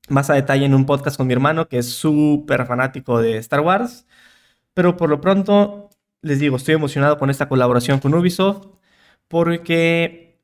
más 0.09 0.31
a 0.31 0.35
detalle 0.35 0.67
en 0.67 0.75
un 0.75 0.87
podcast 0.87 1.17
con 1.17 1.27
mi 1.27 1.33
hermano, 1.33 1.69
que 1.69 1.79
es 1.79 1.89
súper 1.91 2.67
fanático 2.67 3.21
de 3.21 3.39
Star 3.39 3.61
Wars. 3.61 4.07
Pero 4.75 4.97
por 4.97 5.11
lo 5.11 5.21
pronto, 5.21 5.91
les 6.23 6.41
digo, 6.41 6.57
estoy 6.57 6.75
emocionado 6.75 7.19
con 7.19 7.31
esta 7.31 7.49
colaboración 7.49 8.01
con 8.01 8.15
Ubisoft 8.15 8.67
porque 9.29 10.41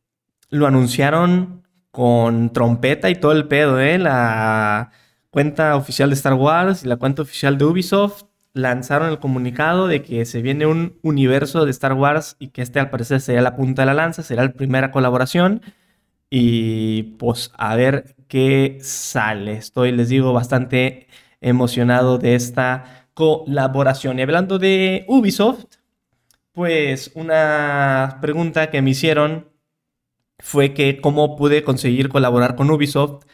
lo 0.51 0.67
anunciaron 0.67 1.65
con 1.91 2.53
trompeta 2.53 3.11
y 3.11 3.17
todo 3.17 3.33
el 3.33 3.49
pedo, 3.49 3.81
¿eh? 3.81 3.99
La 3.99 4.93
cuenta 5.31 5.77
oficial 5.77 6.11
de 6.11 6.15
Star 6.17 6.35
Wars 6.35 6.85
y 6.85 6.89
la 6.89 6.97
cuenta 6.97 7.23
oficial 7.23 7.59
de 7.59 7.65
Ubisoft 7.67 8.25
lanzaron 8.57 9.11
el 9.11 9.19
comunicado 9.19 9.87
de 9.87 10.03
que 10.03 10.25
se 10.25 10.43
viene 10.43 10.67
un 10.67 10.99
universo 11.03 11.65
de 11.65 11.71
Star 11.71 11.93
Wars 11.93 12.37
y 12.39 12.49
que 12.49 12.63
este 12.63 12.81
al 12.81 12.91
parecer 12.91 13.21
sería 13.21 13.43
la 13.43 13.57
punta 13.57 13.83
de 13.83 13.87
la 13.87 13.95
lanza, 13.95 14.23
será 14.23 14.45
la 14.45 14.53
primera 14.53 14.91
colaboración. 14.91 15.63
Y 16.31 17.15
pues 17.19 17.53
a 17.57 17.77
ver 17.77 18.17
qué 18.29 18.79
sale. 18.83 19.53
Estoy, 19.55 19.93
les 19.93 20.09
digo, 20.09 20.33
bastante 20.33 21.09
emocionado 21.41 22.19
de 22.19 22.35
esta 22.35 23.09
colaboración. 23.15 24.19
Y 24.19 24.23
hablando 24.23 24.59
de 24.59 25.05
Ubisoft, 25.09 25.67
pues 26.53 27.13
una 27.15 28.19
pregunta 28.23 28.71
que 28.71 28.83
me 28.83 28.91
hicieron 28.91 29.49
fue 30.39 30.75
que 30.75 31.01
cómo 31.01 31.37
pude 31.37 31.65
conseguir 31.65 32.09
colaborar 32.09 32.57
con 32.57 32.71
Ubisoft 32.71 33.25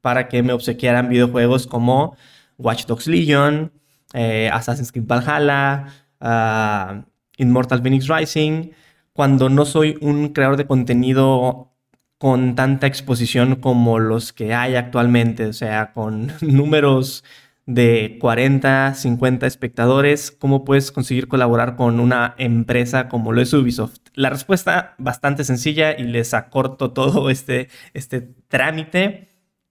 para 0.00 0.28
que 0.28 0.42
me 0.42 0.52
obsequiaran 0.52 1.08
videojuegos 1.08 1.66
como 1.66 2.16
Watch 2.58 2.86
Dogs 2.86 3.06
Legion, 3.06 3.72
eh, 4.14 4.50
Assassin's 4.52 4.92
Creed 4.92 5.06
Valhalla, 5.06 5.86
uh, 6.20 7.02
Immortal 7.36 7.82
Phoenix 7.82 8.08
Rising, 8.08 8.70
cuando 9.12 9.48
no 9.48 9.64
soy 9.64 9.98
un 10.00 10.30
creador 10.30 10.56
de 10.56 10.66
contenido 10.66 11.72
con 12.18 12.54
tanta 12.54 12.86
exposición 12.86 13.56
como 13.56 13.98
los 13.98 14.32
que 14.32 14.52
hay 14.54 14.76
actualmente, 14.76 15.46
o 15.46 15.52
sea, 15.52 15.92
con 15.92 16.32
números 16.42 17.24
de 17.66 18.18
40, 18.20 18.94
50 18.94 19.46
espectadores, 19.46 20.30
¿cómo 20.30 20.64
puedes 20.64 20.92
conseguir 20.92 21.28
colaborar 21.28 21.76
con 21.76 22.00
una 22.00 22.34
empresa 22.36 23.08
como 23.08 23.32
lo 23.32 23.40
es 23.40 23.52
Ubisoft? 23.52 24.00
La 24.14 24.28
respuesta 24.28 24.94
bastante 24.98 25.44
sencilla 25.44 25.96
y 25.96 26.02
les 26.02 26.34
acorto 26.34 26.90
todo 26.90 27.30
este, 27.30 27.68
este 27.94 28.20
trámite 28.48 29.29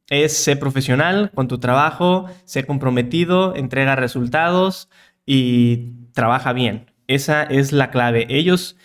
es 0.10 0.36
ser 0.36 0.60
profesional 0.60 1.32
con 1.34 1.48
tu 1.48 1.60
trabajo, 1.60 2.26
ser 2.46 2.66
comprometido, 2.66 3.56
entrega 3.56 3.96
resultados 3.96 4.90
y 5.26 5.94
trabaja 6.14 6.54
bien. 6.54 6.92
Esa 7.08 7.44
es 7.44 7.72
la 7.72 7.92
clave. 7.92 8.28
Ellos, 8.30 8.78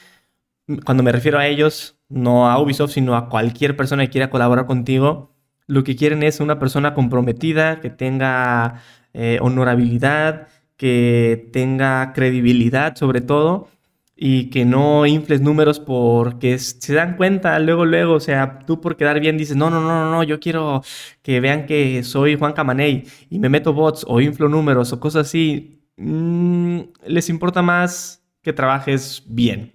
cuando 0.84 1.02
me 1.02 1.12
refiero 1.12 1.38
a 1.38 1.46
ellos, 1.46 1.98
no 2.08 2.48
a 2.50 2.58
Ubisoft, 2.60 2.92
sino 2.92 3.16
a 3.16 3.28
cualquier 3.28 3.76
persona 3.76 4.04
que 4.04 4.10
quiera 4.10 4.30
colaborar 4.30 4.66
contigo, 4.66 5.34
lo 5.66 5.84
que 5.84 5.96
quieren 5.96 6.22
es 6.22 6.40
una 6.40 6.58
persona 6.58 6.94
comprometida, 6.94 7.80
que 7.80 7.90
tenga 7.90 8.82
eh, 9.14 9.38
honorabilidad, 9.40 10.48
que 10.76 11.48
tenga 11.52 12.12
credibilidad 12.12 12.96
sobre 12.96 13.20
todo 13.20 13.68
y 14.16 14.50
que 14.50 14.64
no 14.64 15.06
infles 15.06 15.40
números 15.40 15.80
porque 15.80 16.58
se 16.58 16.94
dan 16.94 17.16
cuenta 17.16 17.58
luego, 17.58 17.84
luego, 17.84 18.14
o 18.14 18.20
sea, 18.20 18.60
tú 18.60 18.80
por 18.80 18.96
quedar 18.96 19.20
bien 19.20 19.36
dices, 19.36 19.56
no, 19.56 19.70
no, 19.70 19.80
no, 19.80 20.10
no, 20.10 20.22
yo 20.22 20.38
quiero 20.40 20.82
que 21.22 21.40
vean 21.40 21.66
que 21.66 22.04
soy 22.04 22.36
Juan 22.36 22.52
Camaney 22.52 23.04
y 23.30 23.38
me 23.40 23.48
meto 23.48 23.72
bots 23.72 24.04
o 24.08 24.20
inflo 24.20 24.48
números 24.48 24.92
o 24.92 25.00
cosas 25.00 25.26
así. 25.28 25.80
Mm, 25.96 26.80
les 27.06 27.28
importa 27.28 27.62
más 27.62 28.22
que 28.42 28.52
trabajes 28.52 29.24
bien. 29.26 29.72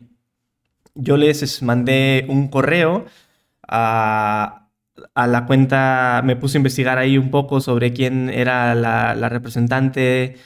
Yo 0.95 1.17
les 1.17 1.61
mandé 1.61 2.25
un 2.29 2.49
correo 2.49 3.05
a, 3.67 4.69
a 5.15 5.27
la 5.27 5.45
cuenta, 5.45 6.21
me 6.25 6.35
puse 6.35 6.57
a 6.57 6.59
investigar 6.59 6.97
ahí 6.97 7.17
un 7.17 7.31
poco 7.31 7.61
sobre 7.61 7.93
quién 7.93 8.29
era 8.29 8.75
la, 8.75 9.15
la 9.15 9.29
representante, 9.29 10.37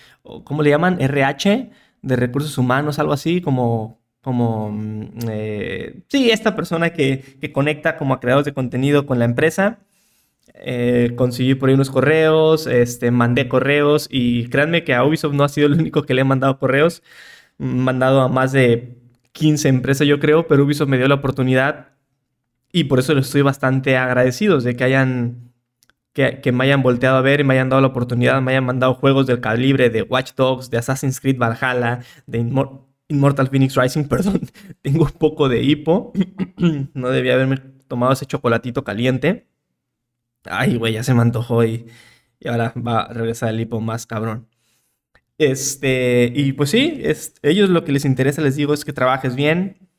¿cómo 0.44 0.64
le 0.64 0.70
llaman? 0.72 1.02
RH 1.02 1.72
de 2.04 2.16
recursos 2.16 2.58
humanos, 2.58 3.00
algo 3.00 3.14
así, 3.14 3.42
como, 3.42 4.00
como 4.22 4.72
mm, 4.72 5.08
eh, 5.30 6.04
sí, 6.10 6.30
esta 6.30 6.56
persona 6.56 6.92
que, 6.92 7.40
conecta 7.54 7.98
como 7.98 8.14
a 8.14 8.20
creadores 8.20 8.46
de 8.46 8.54
contenido 8.54 9.06
con 9.08 9.20
la 9.20 9.26
empresa. 9.26 9.80
Eh, 10.56 11.14
conseguí 11.16 11.56
por 11.56 11.70
ahí 11.70 11.76
unos 11.76 11.90
correos, 11.90 12.68
este, 12.68 13.12
mandé 13.12 13.48
correos 13.48 14.08
y 14.12 14.50
créanme 14.50 14.84
que 14.84 14.94
a 14.94 15.04
Ubisoft 15.04 15.34
no 15.34 15.44
ha 15.44 15.50
sido 15.50 15.68
el 15.68 15.74
único 15.74 16.04
que 16.04 16.14
le 16.14 16.22
he 16.22 16.26
mandado 16.26 16.60
correos, 16.60 17.02
mandado 17.58 18.22
a 18.22 18.28
más 18.28 18.52
de 18.52 18.98
15 19.32 19.70
empresas 19.70 20.08
yo 20.08 20.20
creo, 20.20 20.48
pero 20.48 20.64
Ubisoft 20.64 20.90
me 20.90 20.98
dio 20.98 21.08
la 21.08 21.16
oportunidad 21.16 21.94
y 22.72 22.86
por 22.86 23.00
eso 23.00 23.14
les 23.14 23.28
estoy 23.28 23.42
bastante 23.42 23.98
agradecido 23.98 24.60
de 24.60 24.76
que 24.76 24.84
hayan 24.84 25.53
que, 26.14 26.52
me 26.52 26.64
hayan 26.64 26.84
volteado 26.84 27.18
a 27.18 27.22
ver 27.22 27.40
y 27.42 27.44
me 27.44 27.56
hayan 27.56 27.70
dado 27.70 27.82
la 27.82 27.88
oportunidad, 27.88 28.42
me 28.42 28.52
hayan 28.52 28.66
mandado 28.66 28.94
juegos 28.94 29.28
del 29.28 29.42
calibre 29.42 29.90
de 29.90 30.04
Watch 30.04 30.34
Dogs, 30.36 30.70
de 30.70 30.78
Assassin's 30.78 31.20
Creed 31.20 31.38
Valhalla, 31.38 32.02
de 32.28 32.40
Immortal 33.08 33.50
Phoenix 33.50 33.76
Rising, 33.76 34.04
perdón, 34.08 34.42
tengo 34.82 35.06
un 35.06 35.12
poco 35.12 35.50
de 35.50 35.64
hipo, 35.64 36.14
no 36.94 37.10
debía 37.10 37.34
haberme 37.34 37.58
tomado 37.88 38.14
ese 38.14 38.26
chocolatito 38.26 38.84
caliente. 38.84 39.48
Ay, 40.46 40.78
güey, 40.78 40.94
ya 40.94 41.04
se 41.04 41.14
me 41.14 41.22
antojó 41.22 41.64
y, 41.64 41.88
y 42.40 42.48
ahora 42.48 42.74
va 42.76 43.02
a 43.02 43.14
regresar 43.14 43.50
el 43.50 43.62
hipo 43.62 43.82
más 43.82 44.06
cabrón. 44.06 44.48
Este, 45.38 46.32
y 46.36 46.54
pues 46.54 46.70
sí, 46.70 47.00
es, 47.04 47.36
ellos 47.42 47.70
lo 47.70 47.84
que 47.84 47.92
les 47.92 48.06
interesa, 48.06 48.42
les 48.42 48.56
digo, 48.56 48.74
es 48.74 48.86
que 48.86 48.94
trabajes 48.94 49.36
bien, 49.36 49.90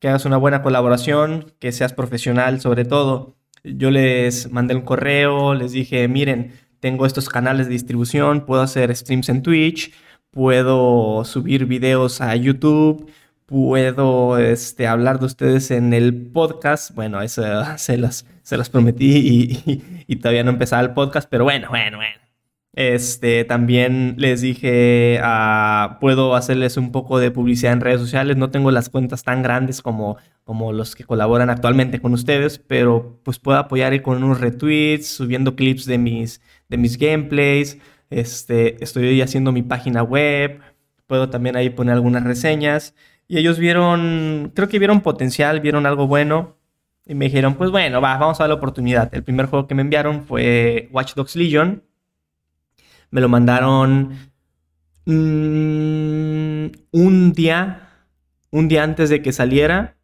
que 0.00 0.08
hagas 0.08 0.24
una 0.26 0.36
buena 0.36 0.62
colaboración, 0.62 1.54
que 1.58 1.72
seas 1.72 1.92
profesional 1.92 2.60
sobre 2.60 2.84
todo. 2.84 3.37
Yo 3.64 3.90
les 3.90 4.50
mandé 4.50 4.74
un 4.74 4.82
correo, 4.82 5.54
les 5.54 5.72
dije, 5.72 6.06
miren, 6.08 6.52
tengo 6.80 7.06
estos 7.06 7.28
canales 7.28 7.66
de 7.66 7.72
distribución, 7.72 8.46
puedo 8.46 8.62
hacer 8.62 8.94
streams 8.94 9.28
en 9.28 9.42
Twitch, 9.42 9.92
puedo 10.30 11.24
subir 11.24 11.66
videos 11.66 12.20
a 12.20 12.36
YouTube, 12.36 13.10
puedo 13.46 14.38
este, 14.38 14.86
hablar 14.86 15.18
de 15.18 15.26
ustedes 15.26 15.70
en 15.70 15.92
el 15.92 16.14
podcast. 16.14 16.94
Bueno, 16.94 17.20
eso 17.22 17.42
se 17.76 17.96
las, 17.98 18.26
se 18.42 18.56
las 18.56 18.70
prometí 18.70 19.62
y, 19.66 20.04
y 20.06 20.16
todavía 20.16 20.44
no 20.44 20.50
empezaba 20.50 20.82
el 20.82 20.92
podcast, 20.92 21.28
pero 21.30 21.44
bueno, 21.44 21.68
bueno, 21.70 21.98
bueno. 21.98 22.27
Este, 22.78 23.44
también 23.44 24.14
les 24.18 24.40
dije, 24.40 25.18
ah, 25.20 25.98
puedo 26.00 26.36
hacerles 26.36 26.76
un 26.76 26.92
poco 26.92 27.18
de 27.18 27.32
publicidad 27.32 27.72
en 27.72 27.80
redes 27.80 28.00
sociales. 28.00 28.36
No 28.36 28.50
tengo 28.50 28.70
las 28.70 28.88
cuentas 28.88 29.24
tan 29.24 29.42
grandes 29.42 29.82
como, 29.82 30.16
como 30.44 30.72
los 30.72 30.94
que 30.94 31.02
colaboran 31.02 31.50
actualmente 31.50 32.00
con 32.00 32.12
ustedes, 32.12 32.60
pero 32.60 33.18
pues 33.24 33.40
puedo 33.40 33.58
apoyar 33.58 34.00
con 34.00 34.22
unos 34.22 34.40
retweets, 34.40 35.08
subiendo 35.08 35.56
clips 35.56 35.86
de 35.86 35.98
mis, 35.98 36.40
de 36.68 36.76
mis 36.76 36.98
gameplays. 36.98 37.78
Este, 38.10 38.82
estoy 38.84 39.20
haciendo 39.22 39.50
mi 39.50 39.62
página 39.62 40.04
web. 40.04 40.60
Puedo 41.08 41.30
también 41.30 41.56
ahí 41.56 41.70
poner 41.70 41.94
algunas 41.94 42.22
reseñas. 42.22 42.94
Y 43.26 43.38
ellos 43.38 43.58
vieron, 43.58 44.52
creo 44.54 44.68
que 44.68 44.78
vieron 44.78 45.00
potencial, 45.00 45.58
vieron 45.58 45.84
algo 45.84 46.06
bueno. 46.06 46.58
Y 47.06 47.16
me 47.16 47.24
dijeron, 47.24 47.54
pues 47.54 47.72
bueno, 47.72 48.00
va, 48.00 48.16
vamos 48.18 48.40
a 48.40 48.46
la 48.46 48.54
oportunidad. 48.54 49.12
El 49.12 49.24
primer 49.24 49.46
juego 49.46 49.66
que 49.66 49.74
me 49.74 49.82
enviaron 49.82 50.22
fue 50.22 50.88
Watch 50.92 51.14
Dogs 51.14 51.34
Legion 51.34 51.87
me 53.10 53.20
lo 53.20 53.28
mandaron 53.28 54.10
mm, 55.06 56.66
un 56.92 57.32
día, 57.32 57.90
un 58.50 58.68
día 58.68 58.82
antes 58.82 59.10
de 59.10 59.22
que 59.22 59.32
saliera. 59.32 59.96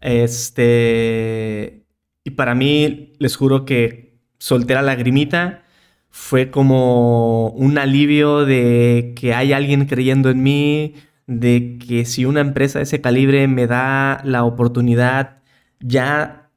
Este, 0.00 1.84
y 2.24 2.30
para 2.30 2.54
mí, 2.54 3.12
les 3.18 3.36
juro 3.36 3.64
que 3.64 4.18
solté 4.38 4.74
la 4.74 4.82
lagrimita. 4.82 5.62
Fue 6.10 6.50
como 6.50 7.48
un 7.50 7.78
alivio 7.78 8.44
de 8.44 9.14
que 9.16 9.34
hay 9.34 9.52
alguien 9.52 9.86
creyendo 9.86 10.30
en 10.30 10.42
mí, 10.42 10.94
de 11.26 11.78
que 11.78 12.04
si 12.04 12.24
una 12.24 12.40
empresa 12.40 12.78
de 12.78 12.84
ese 12.84 13.00
calibre 13.00 13.48
me 13.48 13.66
da 13.66 14.20
la 14.24 14.44
oportunidad, 14.44 15.42
ya 15.80 16.50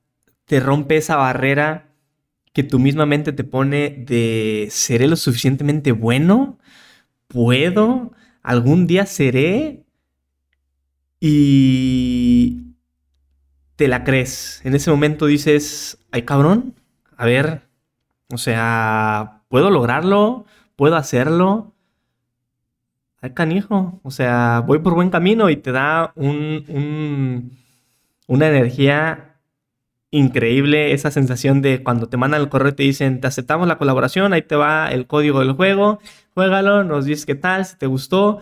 te 0.46 0.60
rompe 0.60 0.98
esa 0.98 1.16
barrera 1.16 1.87
que 2.58 2.64
tu 2.64 2.80
misma 2.80 3.06
mente 3.06 3.34
te 3.34 3.44
pone 3.44 3.92
de 3.92 4.68
¿seré 4.72 5.08
lo 5.08 5.16
suficientemente 5.16 5.92
bueno? 5.92 6.58
¿Puedo? 7.28 8.14
¿Algún 8.42 8.88
día 8.88 9.06
seré? 9.06 9.86
Y 11.20 12.74
te 13.76 13.88
la 13.88 14.04
crees. 14.04 14.60
En 14.64 14.74
ese 14.74 14.90
momento 14.90 15.28
dices, 15.28 16.00
ay 16.10 16.24
cabrón, 16.24 16.74
a 17.16 17.26
ver, 17.28 17.62
o 18.34 18.40
sea, 18.40 19.44
¿puedo 19.50 19.70
lograrlo? 19.70 20.46
¿Puedo 20.76 20.96
hacerlo? 20.96 21.76
Ay 23.22 23.36
canijo, 23.36 24.00
o 24.02 24.10
sea, 24.10 24.64
voy 24.66 24.80
por 24.80 24.96
buen 24.96 25.12
camino 25.12 25.52
y 25.52 25.58
te 25.58 25.72
da 25.72 26.12
un, 26.16 27.52
una 28.26 28.48
energía 28.48 29.27
increíble 30.12 30.94
esa 30.94 31.12
sensación 31.12 31.62
de 31.62 31.84
cuando 31.84 32.08
te 32.08 32.18
mandan 32.18 32.42
el 32.42 32.50
correo 32.50 32.70
y 32.70 32.76
te 32.76 32.84
dicen, 32.84 33.20
te 33.20 33.28
aceptamos 33.28 33.68
la 33.68 33.78
colaboración, 33.78 34.34
ahí 34.34 34.42
te 34.42 34.56
va 34.56 34.90
el 34.92 35.08
código 35.08 35.40
del 35.40 35.54
juego, 35.54 36.00
juégalo, 36.34 36.84
nos 36.84 37.06
dices 37.06 37.26
qué 37.26 37.36
tal, 37.36 37.66
si 37.66 37.78
te 37.78 37.88
gustó, 37.88 38.40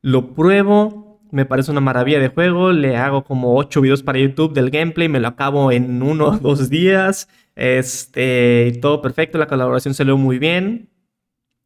lo 0.00 0.32
pruebo, 0.34 1.20
me 1.30 1.46
parece 1.46 1.70
una 1.70 1.80
maravilla 1.80 2.20
de 2.20 2.28
juego, 2.28 2.72
le 2.72 2.96
hago 2.96 3.24
como 3.24 3.56
8 3.56 3.80
videos 3.80 4.02
para 4.02 4.18
YouTube 4.18 4.52
del 4.52 4.70
gameplay, 4.70 5.08
me 5.08 5.20
lo 5.20 5.28
acabo 5.28 5.72
en 5.72 6.02
uno 6.02 6.26
o 6.26 6.38
dos 6.38 6.70
días, 6.70 7.28
este, 7.56 8.78
todo 8.80 9.02
perfecto, 9.02 9.38
la 9.38 9.48
colaboración 9.48 9.94
salió 9.94 10.16
muy 10.16 10.38
bien, 10.38 10.90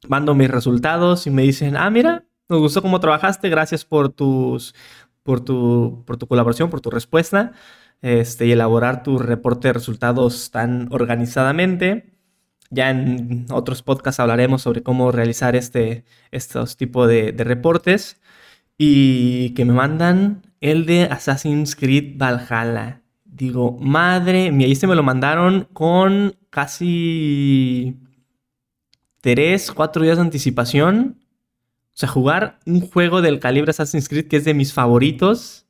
mando 0.09 0.35
mis 0.35 0.51
resultados 0.51 1.27
y 1.27 1.31
me 1.31 1.43
dicen, 1.43 1.77
ah, 1.77 1.91
mira, 1.91 2.25
nos 2.49 2.61
gustó 2.61 2.81
cómo 2.81 3.01
trabajaste, 3.01 3.49
gracias 3.49 3.85
por 3.85 4.11
tus, 4.11 4.75
por 5.23 5.41
tu, 5.41 6.05
por 6.07 6.17
tu 6.17 6.27
colaboración, 6.27 6.71
por 6.71 6.81
tu 6.81 6.91
respuesta. 6.91 7.53
Este, 8.03 8.47
y 8.47 8.53
elaborar 8.53 9.03
tu 9.03 9.19
reporte 9.19 9.69
de 9.69 9.75
resultados 9.75 10.51
tan 10.51 10.89
organizadamente. 10.91 12.13
Ya 12.71 12.91
en 12.91 13.47
otros 13.51 13.83
podcasts 13.83 14.21
hablaremos 14.21 14.63
sobre 14.63 14.83
cómo 14.83 15.13
realizar 15.13 15.57
este, 15.57 16.05
estos 16.31 16.77
tipos 16.77 17.09
de, 17.09 17.33
de 17.33 17.45
reportes. 17.45 18.21
Y 18.79 19.51
que 19.55 19.65
me 19.65 19.73
mandan 19.73 20.43
el 20.61 20.87
de 20.87 21.05
Assassin's 21.05 21.77
Creed 21.77 22.19
Valhalla. 22.19 23.03
Digo, 23.25 23.79
madre 23.81 24.51
mía, 24.53 24.67
y 24.67 24.73
este 24.73 24.87
me 24.87 24.95
lo 24.95 25.03
mandaron 25.03 25.69
con 25.73 26.37
casi 26.51 28.01
3, 29.21 29.73
4 29.73 30.03
días 30.03 30.17
de 30.17 30.23
anticipación. 30.23 31.21
O 31.95 31.99
sea, 31.99 32.09
jugar 32.09 32.59
un 32.67 32.81
juego 32.81 33.23
del 33.23 33.41
calibre 33.41 33.71
Assassin's 33.71 34.09
Creed 34.09 34.29
que 34.29 34.37
es 34.37 34.45
de 34.45 34.55
mis 34.55 34.73
favoritos. 34.73 35.67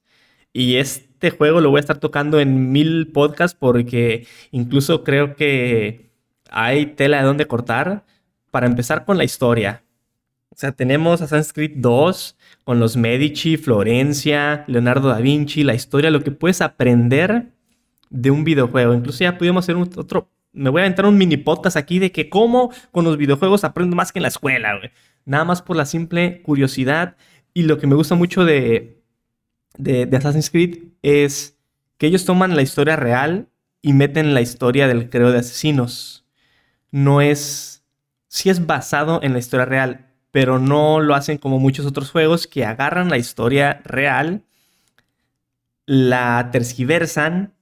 Y 0.53 0.77
este 1.17 1.31
juego 1.31 1.63
lo 1.63 1.71
voy 1.71 1.79
a 1.79 1.81
estar 1.81 1.99
tocando 1.99 2.41
en 2.41 2.73
mil 2.73 3.09
podcasts 3.09 3.57
porque 3.59 4.27
incluso 4.51 5.03
creo 5.03 5.35
que 5.35 6.11
hay 6.51 6.87
tela 6.87 7.19
de 7.19 7.25
dónde 7.25 7.47
cortar. 7.47 8.05
Para 8.51 8.67
empezar 8.67 9.05
con 9.05 9.19
la 9.19 9.25
historia. 9.25 9.83
O 10.49 10.55
sea, 10.57 10.73
tenemos 10.73 11.21
Assassin's 11.21 11.53
Creed 11.53 11.73
2 11.77 12.37
con 12.65 12.81
los 12.81 12.97
Medici, 12.97 13.59
Florencia, 13.59 14.65
Leonardo 14.67 15.09
da 15.09 15.19
Vinci, 15.19 15.63
la 15.63 15.75
historia, 15.75 16.11
lo 16.11 16.23
que 16.23 16.31
puedes 16.31 16.63
aprender 16.63 17.53
de 18.09 18.31
un 18.31 18.45
videojuego. 18.45 18.95
Incluso 18.95 19.25
ya 19.25 19.37
pudimos 19.37 19.65
hacer 19.65 19.77
un, 19.77 19.91
otro. 19.97 20.31
Me 20.53 20.71
voy 20.71 20.81
a 20.81 20.85
aventar 20.85 21.05
un 21.05 21.19
mini 21.19 21.37
podcast 21.37 21.77
aquí 21.77 21.99
de 21.99 22.13
que 22.13 22.31
cómo 22.31 22.73
con 22.93 23.05
los 23.05 23.19
videojuegos 23.19 23.65
aprendo 23.65 23.95
más 23.95 24.11
que 24.11 24.21
en 24.21 24.23
la 24.23 24.29
escuela, 24.29 24.79
güey. 24.79 24.91
Nada 25.27 25.45
más 25.45 25.61
por 25.61 25.77
la 25.77 25.85
simple 25.85 26.41
curiosidad. 26.41 27.17
Y 27.53 27.65
lo 27.65 27.79
que 27.79 27.87
me 27.87 27.95
gusta 27.95 28.15
mucho 28.15 28.47
de, 28.47 28.96
de, 29.79 30.09
Assassin's 30.17 30.51
Creed 30.51 30.79
es 31.03 31.59
que 31.99 32.07
ellos 32.07 32.25
toman 32.25 32.57
la 32.57 32.63
historia 32.63 32.97
real 32.97 33.49
y 33.83 33.93
meten 33.93 34.35
la 34.35 34.41
historia 34.41 34.89
del 34.89 35.09
creo 35.11 35.33
de 35.33 35.39
asesinos. 35.39 36.27
No 36.91 37.21
es. 37.21 37.85
Sí 38.29 38.51
es 38.51 38.67
basado 38.67 39.21
en 39.23 39.33
la 39.33 39.39
historia 39.39 39.65
real, 39.65 40.07
pero 40.31 40.59
no 40.59 41.01
lo 41.01 41.15
hacen 41.15 41.39
como 41.39 41.59
muchos 41.59 41.87
otros 41.87 42.11
juegos 42.11 42.47
que 42.47 42.65
agarran 42.65 43.09
la 43.09 43.19
historia 43.19 43.81
real, 43.85 44.45
la 45.87 46.51
tergiversan 46.53 47.55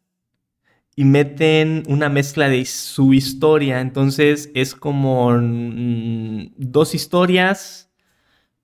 y 0.97 1.05
meten 1.05 1.83
una 1.87 2.09
mezcla 2.09 2.49
de 2.49 2.65
su 2.65 3.15
historia. 3.15 3.81
Entonces 3.81 4.51
es 4.55 4.75
como 4.75 5.33
mm, 5.33 6.55
dos 6.57 6.95
historias, 6.95 7.91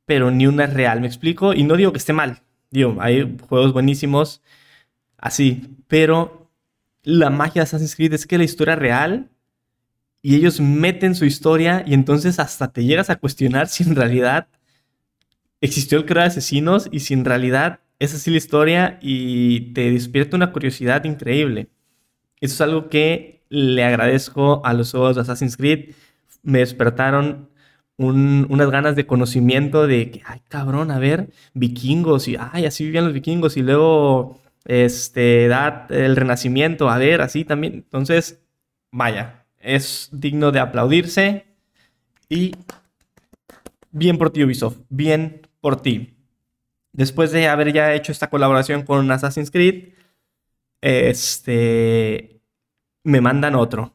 pero 0.07 0.31
ni 0.31 0.47
una 0.47 0.65
es 0.65 0.73
real. 0.73 1.01
¿Me 1.01 1.07
explico? 1.07 1.55
Y 1.55 1.65
no 1.65 1.77
digo 1.77 1.93
que 1.93 1.99
esté 1.99 2.13
mal. 2.13 2.43
Digo, 2.71 2.97
hay 3.01 3.37
juegos 3.49 3.73
buenísimos 3.73 4.43
así, 5.19 5.77
pero 5.89 6.51
la 7.03 7.31
magia 7.31 7.61
de 7.61 7.63
Assassin's 7.63 7.97
Creed 7.97 8.13
es 8.13 8.27
que 8.27 8.39
la 8.39 8.45
historia 8.45 8.77
real 8.77 9.31
y 10.23 10.37
ellos 10.37 10.61
meten 10.61 11.15
su 11.15 11.25
historia 11.25 11.83
y 11.87 11.95
entonces 11.95 12.39
hasta 12.39 12.73
te 12.73 12.85
llegas 12.85 13.11
a 13.11 13.17
cuestionar 13.17 13.69
si 13.69 13.85
en 13.85 13.97
realidad 13.97 14.49
existió 15.61 15.99
el 15.99 16.05
creador 16.05 16.33
de 16.33 16.39
asesinos 16.39 16.89
y 16.91 17.01
si 17.01 17.15
en 17.15 17.25
realidad 17.25 17.81
es 17.99 18.15
así 18.15 18.31
la 18.31 18.39
historia 18.39 18.99
y 19.03 19.73
te 19.73 19.91
despierta 19.91 20.37
una 20.37 20.53
curiosidad 20.53 21.05
increíble. 21.05 21.69
Eso 22.41 22.55
es 22.55 22.61
algo 22.63 22.89
que 22.89 23.45
le 23.51 23.85
agradezco 23.85 24.65
a 24.65 24.73
los 24.73 24.93
juegos 24.93 25.17
de 25.17 25.23
Assassin's 25.23 25.57
Creed. 25.57 25.95
Me 26.43 26.61
despertaron 26.61 27.50
unas 28.01 28.71
ganas 28.71 28.97
de 28.97 29.07
conocimiento 29.07 29.87
de 29.87 30.11
que, 30.11 30.23
ay, 30.25 30.41
cabrón, 30.49 30.91
a 30.91 30.99
ver, 30.99 31.31
vikingos 31.53 32.29
y, 32.29 32.37
ay, 32.39 32.65
así 32.65 32.85
vivían 32.85 33.05
los 33.05 33.13
vikingos 33.13 33.57
y 33.57 33.63
luego, 33.63 34.41
este, 34.65 35.49
da 35.49 35.87
el 35.91 36.17
renacimiento, 36.17 36.89
a 36.89 36.97
ver, 36.99 37.21
así 37.21 37.45
también. 37.45 37.75
Entonces, 37.75 38.41
vaya, 38.91 39.45
es 39.59 40.09
digno 40.13 40.51
de 40.51 40.61
aplaudirse 40.61 41.45
y 42.29 42.53
bien 43.91 44.17
por 44.17 44.31
ti 44.31 44.45
Ubisoft, 44.45 44.79
bien 44.89 45.47
por 45.61 45.83
ti. 45.83 46.17
Después 46.93 47.33
de 47.33 47.49
haber 47.49 47.73
ya 47.73 47.93
hecho 47.95 48.13
esta 48.13 48.31
colaboración 48.31 48.83
con 48.83 49.11
Assassin's 49.11 49.51
Creed, 49.51 49.91
este, 50.81 52.41
me 53.05 53.21
mandan 53.21 53.55
otro. 53.55 53.95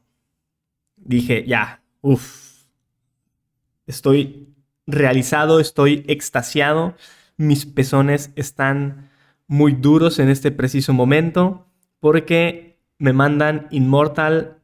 Dije, 0.95 1.43
ya, 1.45 1.82
uff, 2.01 2.44
estoy 3.88 4.56
realizado, 4.88 5.60
estoy 5.60 6.04
extasiado, 6.08 6.95
mis 7.38 7.65
pezones 7.65 8.32
están 8.36 9.10
muy 9.48 9.74
duros 9.74 10.19
en 10.19 10.30
este 10.30 10.52
preciso 10.52 10.93
momento 10.93 11.65
porque 12.00 12.80
me 12.98 13.13
mandan 13.13 13.67
Immortal 13.71 14.58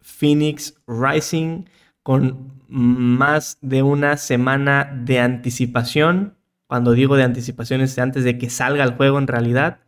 Phoenix 0.00 0.74
Rising 0.86 1.64
con 2.02 2.52
más 2.68 3.58
de 3.60 3.82
una 3.82 4.16
semana 4.16 4.90
de 5.04 5.20
anticipación. 5.20 6.36
Cuando 6.66 6.92
digo 6.92 7.16
de 7.16 7.22
anticipación 7.22 7.80
es 7.80 7.98
antes 7.98 8.24
de 8.24 8.38
que 8.38 8.50
salga 8.50 8.84
el 8.84 8.94
juego 8.94 9.18
en 9.18 9.26
realidad 9.26 9.80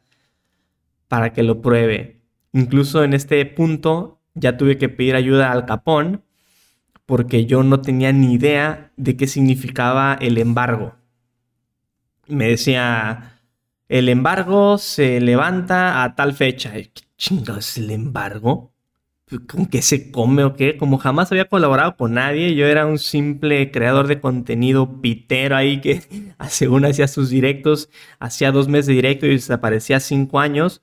para 1.09 1.33
que 1.33 1.43
lo 1.43 1.61
pruebe. 1.61 2.21
Incluso 2.53 3.05
en 3.05 3.15
este 3.15 3.45
punto 3.47 4.21
ya 4.35 4.57
tuve 4.57 4.79
que 4.79 4.89
pedir 4.89 5.17
ayuda 5.17 5.51
al 5.51 5.67
capón 5.67 6.23
porque 7.09 7.47
yo 7.47 7.63
no 7.63 7.81
tenía 7.81 8.13
ni 8.13 8.35
idea 8.35 8.93
de 8.99 9.17
qué 9.17 9.27
significaba 9.27 10.13
el 10.21 10.37
embargo. 10.37 10.97
Me 12.27 12.49
decía, 12.49 13.41
el 13.89 14.11
embargo 14.11 14.77
se 14.77 15.19
levanta 15.23 16.05
a 16.05 16.15
tal 16.15 16.35
fecha. 16.35 16.73
¿Qué 16.73 16.91
chingados 17.17 17.71
es 17.71 17.79
el 17.79 17.93
embargo? 17.93 18.75
¿Con 19.47 19.65
qué 19.65 19.81
se 19.81 20.11
come 20.11 20.45
o 20.45 20.55
qué? 20.55 20.77
Como 20.77 20.99
jamás 20.99 21.33
había 21.33 21.47
colaborado 21.47 21.97
con 21.97 22.13
nadie, 22.13 22.55
yo 22.55 22.67
era 22.67 22.85
un 22.85 22.99
simple 22.99 23.71
creador 23.71 24.07
de 24.07 24.21
contenido 24.21 25.01
pitero 25.01 25.57
ahí 25.57 25.81
que 25.81 26.03
según 26.51 26.85
hacía 26.85 27.09
sus 27.09 27.31
directos, 27.31 27.89
hacía 28.19 28.53
dos 28.53 28.69
meses 28.69 28.89
de 28.89 28.93
directo 28.93 29.25
y 29.25 29.31
desaparecía 29.31 29.99
cinco 30.01 30.41
años 30.41 30.83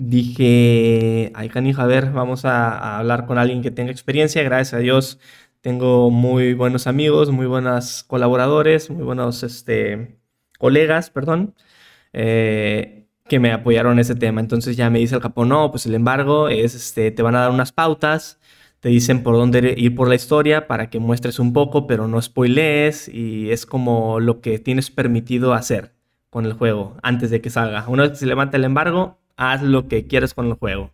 dije, 0.00 1.32
ay 1.34 1.48
canijo, 1.48 1.82
a 1.82 1.86
ver, 1.86 2.10
vamos 2.12 2.44
a, 2.44 2.98
hablar 2.98 3.26
con 3.26 3.38
alguien 3.38 3.62
que 3.62 3.70
tenga 3.70 3.90
experiencia. 3.92 4.42
Gracias 4.42 4.74
a 4.74 4.78
Dios 4.78 5.18
tengo 5.60 6.10
muy 6.10 6.54
buenos 6.54 6.86
amigos, 6.86 7.30
muy 7.30 7.46
buenos 7.46 8.04
colaboradores, 8.04 8.90
muy 8.90 9.04
buenos 9.04 9.42
este, 9.42 10.18
colegas, 10.58 11.10
perdón, 11.10 11.54
eh, 12.12 13.06
que 13.28 13.40
me 13.40 13.52
apoyaron 13.52 13.94
en 13.94 13.98
ese 14.00 14.14
tema. 14.14 14.40
Entonces 14.40 14.76
ya 14.76 14.90
me 14.90 14.98
dice 14.98 15.14
el 15.16 15.20
capo, 15.20 15.44
no, 15.44 15.70
pues 15.70 15.86
el 15.86 15.94
embargo 15.94 16.48
es, 16.48 16.74
este, 16.74 17.10
te 17.10 17.22
van 17.22 17.36
a 17.36 17.40
dar 17.40 17.50
unas 17.50 17.72
pautas, 17.72 18.40
te 18.80 18.88
dicen 18.88 19.22
por 19.22 19.34
dónde 19.36 19.74
ir 19.76 19.94
por 19.94 20.08
la 20.08 20.14
historia 20.14 20.66
para 20.66 20.90
que 20.90 20.98
muestres 20.98 21.38
un 21.38 21.52
poco, 21.52 21.86
pero 21.86 22.08
no 22.08 22.20
spoilees 22.22 23.08
y 23.08 23.50
es 23.50 23.66
como 23.66 24.20
lo 24.20 24.40
que 24.40 24.58
tienes 24.58 24.90
permitido 24.90 25.52
hacer 25.54 25.92
con 26.30 26.46
el 26.46 26.54
juego 26.54 26.96
antes 27.02 27.30
de 27.30 27.40
que 27.42 27.50
salga. 27.50 27.86
Una 27.88 28.04
vez 28.04 28.12
que 28.12 28.18
se 28.18 28.26
levanta 28.26 28.56
el 28.56 28.64
embargo, 28.64 29.19
haz 29.40 29.62
lo 29.62 29.88
que 29.88 30.06
quieras 30.06 30.34
con 30.34 30.46
el 30.48 30.54
juego. 30.54 30.92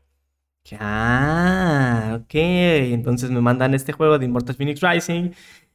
Ah, 0.78 2.18
ok. 2.20 2.34
Entonces 2.34 3.30
me 3.30 3.40
mandan 3.40 3.74
este 3.74 3.92
juego 3.92 4.18
de 4.18 4.26
Immortal 4.26 4.54
Phoenix 4.54 4.80
Rising. 4.80 5.32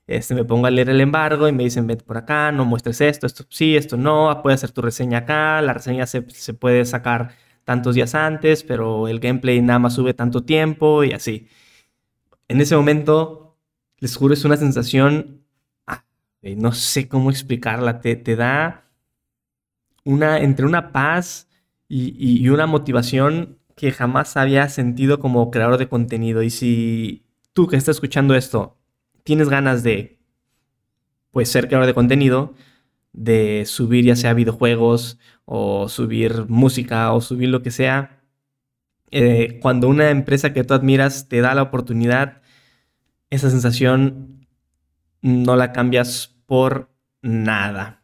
Este, 0.08 0.36
me 0.36 0.46
pongo 0.46 0.68
a 0.68 0.72
leer 0.72 0.90
el 0.90 1.02
embargo 1.02 1.48
y 1.48 1.52
me 1.52 1.64
dicen, 1.64 1.86
vete 1.86 2.04
por 2.04 2.18
acá, 2.18 2.52
no 2.52 2.66
muestres 2.66 3.02
esto, 3.02 3.28
esto 3.28 3.46
sí, 3.50 3.76
esto 3.78 3.98
no, 3.98 4.42
puedes 4.44 4.60
hacer 4.60 4.72
tu 4.72 4.82
reseña 4.82 5.20
acá, 5.20 5.62
la 5.62 5.74
reseña 5.74 6.06
se, 6.08 6.22
puede 6.22 6.86
sacar 6.86 7.36
tantos 7.64 7.96
días 7.96 8.16
antes, 8.16 8.64
pero 8.64 9.08
el 9.08 9.20
gameplay 9.20 9.62
nada 9.62 9.80
más 9.80 9.94
sube 9.96 10.14
tanto 10.14 10.44
tiempo 10.44 11.04
y 11.04 11.14
así. 11.14 11.48
En 12.48 12.60
ese 12.62 12.76
momento, 12.76 13.58
les 14.00 14.16
juro, 14.18 14.34
es 14.34 14.44
una 14.46 14.58
sensación, 14.58 15.46
ah, 15.88 16.04
no 16.42 16.72
sé 16.74 17.08
cómo 17.08 17.30
explicarla, 17.32 18.02
te, 18.02 18.16
te 18.16 18.36
da 18.36 18.86
una, 20.04 20.40
entre 20.40 20.66
una 20.66 20.92
paz 20.92 21.48
y, 21.94 22.48
una 22.50 22.68
motivación 22.68 23.60
que 23.76 23.92
jamás 23.92 24.38
había 24.38 24.70
sentido 24.70 25.20
como 25.20 25.52
creador 25.52 25.78
de 25.78 25.90
contenido. 25.90 26.42
Y 26.42 26.50
si 26.50 27.26
tú 27.54 27.68
que 27.68 27.76
estás 27.76 27.98
escuchando 27.98 28.36
esto 28.36 28.78
tienes 29.24 29.50
ganas 29.50 29.84
de 29.84 30.20
pues 31.32 31.50
ser 31.50 31.68
creador 31.68 31.88
de 31.88 31.94
contenido, 31.94 32.54
de 33.14 33.66
subir 33.66 34.06
ya 34.06 34.16
sea 34.16 34.34
videojuegos 34.34 35.20
o 35.46 35.90
subir 35.90 36.46
música 36.48 37.12
o 37.14 37.22
subir 37.22 37.50
lo 37.50 37.62
que 37.62 37.72
sea, 37.72 38.22
eh, 39.12 39.60
cuando 39.62 39.90
una 39.90 40.10
empresa 40.12 40.54
que 40.54 40.64
tú 40.64 40.74
admiras 40.74 41.28
te 41.28 41.42
da 41.42 41.54
la 41.56 41.64
oportunidad, 41.64 42.42
esa 43.30 43.50
sensación 43.50 44.48
no 45.22 45.56
la 45.58 45.74
cambias 45.74 46.38
por 46.46 46.90
nada. 47.22 48.04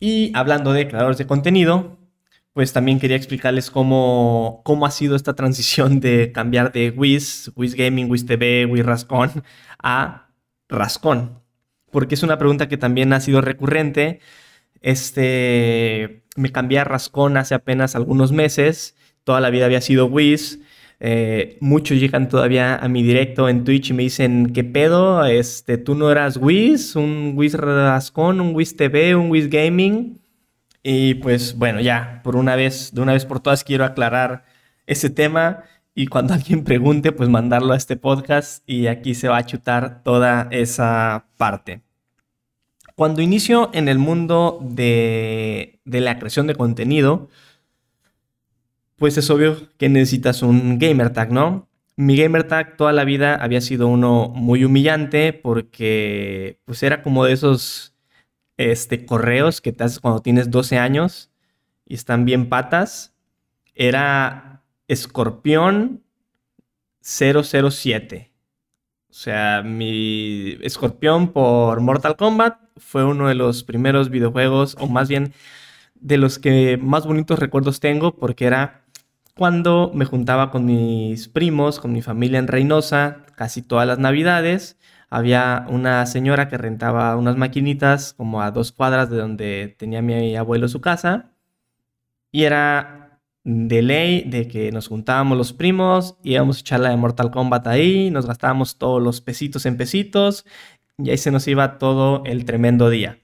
Y 0.00 0.32
hablando 0.34 0.72
de 0.72 0.88
creadores 0.88 1.18
de 1.18 1.26
contenido, 1.26 1.99
pues 2.52 2.72
también 2.72 2.98
quería 2.98 3.16
explicarles 3.16 3.70
cómo, 3.70 4.62
cómo 4.64 4.86
ha 4.86 4.90
sido 4.90 5.16
esta 5.16 5.34
transición 5.34 6.00
de 6.00 6.32
cambiar 6.32 6.72
de 6.72 6.90
Wiz, 6.90 7.52
Wiz 7.54 7.74
Gaming, 7.74 8.10
Wiz 8.10 8.26
TV, 8.26 8.66
Wiz 8.66 8.84
Rascón 8.84 9.44
a 9.82 10.32
Rascón. 10.68 11.40
Porque 11.90 12.14
es 12.14 12.22
una 12.22 12.38
pregunta 12.38 12.68
que 12.68 12.76
también 12.76 13.12
ha 13.12 13.20
sido 13.20 13.40
recurrente. 13.40 14.20
Este, 14.80 16.24
me 16.36 16.52
cambié 16.52 16.78
a 16.80 16.84
Rascón 16.84 17.36
hace 17.36 17.54
apenas 17.54 17.96
algunos 17.96 18.32
meses. 18.32 18.96
toda 19.24 19.40
la 19.40 19.50
vida 19.50 19.66
había 19.66 19.80
sido 19.80 20.06
Wiz. 20.06 20.60
Eh, 21.00 21.56
muchos 21.60 21.98
llegan 21.98 22.28
todavía 22.28 22.76
a 22.76 22.88
mi 22.88 23.02
directo 23.02 23.48
en 23.48 23.64
Twitch 23.64 23.90
y 23.90 23.94
me 23.94 24.02
dicen, 24.02 24.52
¿qué 24.52 24.64
pedo? 24.64 25.24
Este, 25.24 25.78
¿Tú 25.78 25.94
no 25.94 26.10
eras 26.10 26.36
Wiz? 26.36 26.96
¿Un 26.96 27.32
Wiz 27.36 27.54
Rascón? 27.54 28.40
¿Un 28.40 28.54
Wiz 28.54 28.76
TV? 28.76 29.16
¿Un 29.16 29.30
Wiz 29.30 29.48
Gaming? 29.48 30.19
Y 30.82 31.14
pues 31.14 31.56
bueno, 31.56 31.80
ya, 31.80 32.20
por 32.24 32.36
una 32.36 32.56
vez, 32.56 32.92
de 32.94 33.02
una 33.02 33.12
vez 33.12 33.26
por 33.26 33.40
todas 33.40 33.64
quiero 33.64 33.84
aclarar 33.84 34.44
ese 34.86 35.10
tema 35.10 35.64
y 35.94 36.06
cuando 36.06 36.34
alguien 36.34 36.64
pregunte, 36.64 37.12
pues 37.12 37.28
mandarlo 37.28 37.72
a 37.72 37.76
este 37.76 37.96
podcast 37.96 38.62
y 38.68 38.86
aquí 38.86 39.14
se 39.14 39.28
va 39.28 39.38
a 39.38 39.46
chutar 39.46 40.02
toda 40.02 40.48
esa 40.50 41.26
parte. 41.36 41.82
Cuando 42.94 43.22
inicio 43.22 43.70
en 43.72 43.88
el 43.88 43.98
mundo 43.98 44.58
de, 44.62 45.80
la 45.84 46.18
creación 46.18 46.46
de 46.46 46.54
contenido, 46.54 47.28
pues 48.96 49.16
es 49.16 49.30
obvio 49.30 49.56
que 49.78 49.88
necesitas 49.88 50.42
un 50.42 50.78
gamer 50.78 51.10
tag, 51.10 51.32
¿no? 51.32 51.68
Mi 51.96 52.16
gamer 52.16 52.44
tag 52.44 52.76
toda 52.76 52.92
la 52.92 53.04
vida 53.04 53.36
había 53.36 53.60
sido 53.62 53.88
uno 53.88 54.28
muy 54.34 54.64
humillante 54.64 55.32
porque 55.32 56.60
pues 56.66 56.82
era 56.82 57.02
como 57.02 57.24
de 57.24 57.32
esos 57.32 57.94
este, 58.60 59.06
correos 59.06 59.62
que 59.62 59.72
te 59.72 59.84
haces 59.84 60.00
cuando 60.00 60.20
tienes 60.20 60.50
12 60.50 60.78
años 60.78 61.30
y 61.86 61.94
están 61.94 62.26
bien 62.26 62.50
patas. 62.50 63.14
Era 63.74 64.62
escorpión 64.86 66.02
007. 67.00 68.32
O 69.08 69.12
sea, 69.12 69.62
mi 69.62 70.58
escorpión 70.60 71.32
por 71.32 71.80
Mortal 71.80 72.16
Kombat 72.16 72.58
fue 72.76 73.04
uno 73.04 73.28
de 73.28 73.34
los 73.34 73.64
primeros 73.64 74.10
videojuegos, 74.10 74.76
o 74.78 74.86
más 74.86 75.08
bien 75.08 75.32
de 75.94 76.18
los 76.18 76.38
que 76.38 76.76
más 76.76 77.06
bonitos 77.06 77.38
recuerdos 77.38 77.80
tengo, 77.80 78.14
porque 78.14 78.44
era 78.44 78.84
cuando 79.36 79.90
me 79.94 80.04
juntaba 80.04 80.50
con 80.50 80.66
mis 80.66 81.28
primos, 81.28 81.80
con 81.80 81.92
mi 81.92 82.02
familia 82.02 82.38
en 82.38 82.46
Reynosa, 82.46 83.24
casi 83.36 83.62
todas 83.62 83.86
las 83.86 83.98
navidades. 83.98 84.76
Había 85.10 85.66
una 85.68 86.06
señora 86.06 86.48
que 86.48 86.56
rentaba 86.56 87.16
unas 87.16 87.36
maquinitas 87.36 88.14
como 88.14 88.42
a 88.42 88.52
dos 88.52 88.72
cuadras 88.72 89.10
de 89.10 89.16
donde 89.18 89.74
tenía 89.78 90.02
mi 90.02 90.36
abuelo 90.36 90.68
su 90.68 90.80
casa. 90.80 91.32
Y 92.32 92.44
era 92.44 93.20
de 93.44 93.82
ley 93.82 94.22
de 94.22 94.46
que 94.48 94.70
nos 94.72 94.88
juntábamos 94.88 95.36
los 95.36 95.52
primos, 95.52 96.16
íbamos 96.22 96.58
a 96.58 96.60
echar 96.60 96.80
la 96.80 96.90
de 96.90 96.96
Mortal 96.96 97.30
Kombat 97.30 97.66
ahí, 97.66 98.10
nos 98.10 98.26
gastábamos 98.26 98.78
todos 98.78 99.02
los 99.02 99.20
pesitos 99.20 99.66
en 99.66 99.76
pesitos 99.76 100.44
y 100.98 101.10
ahí 101.10 101.18
se 101.18 101.30
nos 101.30 101.48
iba 101.48 101.78
todo 101.78 102.22
el 102.26 102.44
tremendo 102.44 102.90
día. 102.90 103.18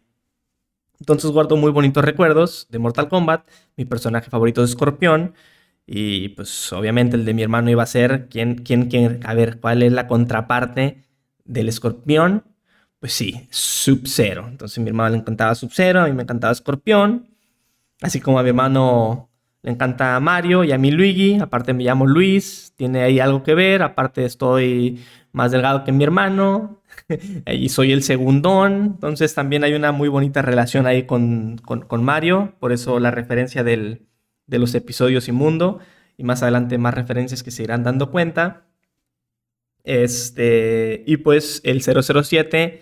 Entonces 0.99 1.31
guardo 1.31 1.57
muy 1.57 1.71
bonitos 1.71 2.05
recuerdos 2.05 2.67
de 2.71 2.79
Mortal 2.79 3.09
Kombat, 3.09 3.47
mi 3.77 3.85
personaje 3.85 4.31
favorito 4.31 4.65
es 4.65 4.71
Escorpión 4.71 5.35
y 5.87 6.31
pues 6.31 6.73
obviamente 6.73 7.17
el 7.17 7.25
de 7.25 7.35
mi 7.35 7.43
hermano 7.43 7.71
iba 7.71 7.83
a 7.83 7.87
ser 7.87 8.29
quién, 8.29 8.57
quién, 8.57 8.89
quién, 8.89 9.21
a 9.25 9.35
ver, 9.35 9.61
cuál 9.61 9.83
es 9.83 9.93
la 9.93 10.09
contraparte 10.09 11.06
del 11.47 11.69
Escorpión. 11.69 12.45
Pues 12.99 13.13
sí, 13.13 13.47
Sub-Zero. 13.51 14.47
Entonces 14.49 14.79
a 14.79 14.81
mi 14.81 14.89
hermano 14.89 15.11
le 15.11 15.19
encantaba 15.19 15.55
Sub-Zero, 15.55 16.01
a 16.01 16.07
mí 16.07 16.13
me 16.13 16.23
encantaba 16.23 16.53
Escorpión. 16.53 17.29
Así 18.03 18.21
como 18.21 18.39
a 18.39 18.43
mi 18.43 18.51
hermano 18.51 19.31
le 19.67 19.73
encanta 19.73 20.19
Mario 20.21 20.63
y 20.63 20.73
a 20.73 20.79
mí 20.79 20.91
Luigi. 20.93 21.41
Aparte 21.41 21.73
me 21.73 21.83
llamo 21.83 22.07
Luis, 22.07 22.73
tiene 22.77 23.03
ahí 23.03 23.19
algo 23.19 23.43
que 23.43 23.55
ver. 23.55 23.83
Aparte 23.83 24.25
estoy 24.25 25.03
más 25.33 25.51
delgado 25.51 25.83
que 25.83 25.93
mi 25.93 26.05
hermano 26.05 26.83
y 27.47 27.69
soy 27.69 27.93
el 27.93 28.05
segundón. 28.05 28.75
Entonces 28.95 29.35
también 29.35 29.65
hay 29.65 29.75
una 29.75 29.93
muy 29.93 30.09
bonita 30.09 30.41
relación 30.41 30.87
ahí 30.87 31.03
con, 31.03 31.59
con, 31.59 32.05
Mario. 32.05 32.55
Por 32.61 32.73
eso 32.73 33.01
la 33.01 33.11
referencia 33.11 33.65
del, 33.65 34.07
de 34.47 34.59
los 34.61 34.73
episodios 34.75 35.27
Inmundo. 35.29 35.81
Y 36.17 36.23
más 36.23 36.43
adelante 36.43 36.79
más 36.79 36.95
referencias 36.95 37.43
que 37.43 37.51
se 37.51 37.65
irán 37.65 37.83
dando 37.83 38.11
cuenta. 38.13 38.67
Este, 39.87 41.05
y 41.07 41.19
pues 41.19 41.61
el 41.65 41.81
007 41.81 42.81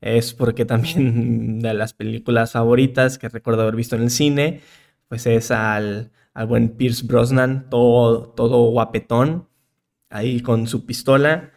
es 0.00 0.34
porque 0.34 0.64
también 0.64 1.60
de 1.62 1.74
las 1.74 1.94
películas 1.94 2.52
favoritas 2.52 3.18
que 3.18 3.28
recuerdo 3.28 3.62
haber 3.62 3.76
visto 3.76 3.94
en 3.94 4.02
el 4.02 4.10
cine, 4.10 4.60
pues 5.08 5.26
es 5.26 5.52
al, 5.52 6.10
al 6.34 6.46
buen 6.48 6.70
Pierce 6.70 7.06
Brosnan, 7.06 7.70
todo, 7.70 8.30
todo 8.30 8.70
guapetón, 8.70 9.48
ahí 10.10 10.40
con 10.40 10.66
su 10.66 10.86
pistola. 10.86 11.52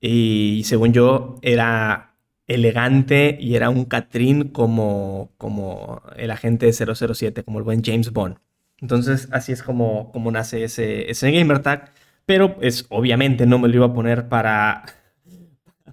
Y 0.00 0.62
según 0.64 0.92
yo, 0.92 1.38
era 1.42 2.16
elegante 2.48 3.38
y 3.40 3.54
era 3.54 3.70
un 3.70 3.84
Catrín 3.84 4.48
como, 4.48 5.32
como 5.38 6.02
el 6.16 6.32
agente 6.32 6.72
007, 6.72 7.44
como 7.44 7.58
el 7.58 7.64
buen 7.64 7.84
James 7.84 8.12
Bond. 8.12 8.38
Entonces, 8.80 9.28
así 9.30 9.52
es 9.52 9.62
como, 9.62 10.10
como 10.10 10.32
nace 10.32 10.64
ese, 10.64 11.10
ese 11.10 11.30
gamer 11.30 11.60
tag. 11.60 11.92
Pero, 12.30 12.54
pues, 12.54 12.86
obviamente 12.90 13.44
no 13.44 13.58
me 13.58 13.66
lo 13.66 13.74
iba 13.74 13.86
a 13.86 13.92
poner 13.92 14.28
para, 14.28 14.84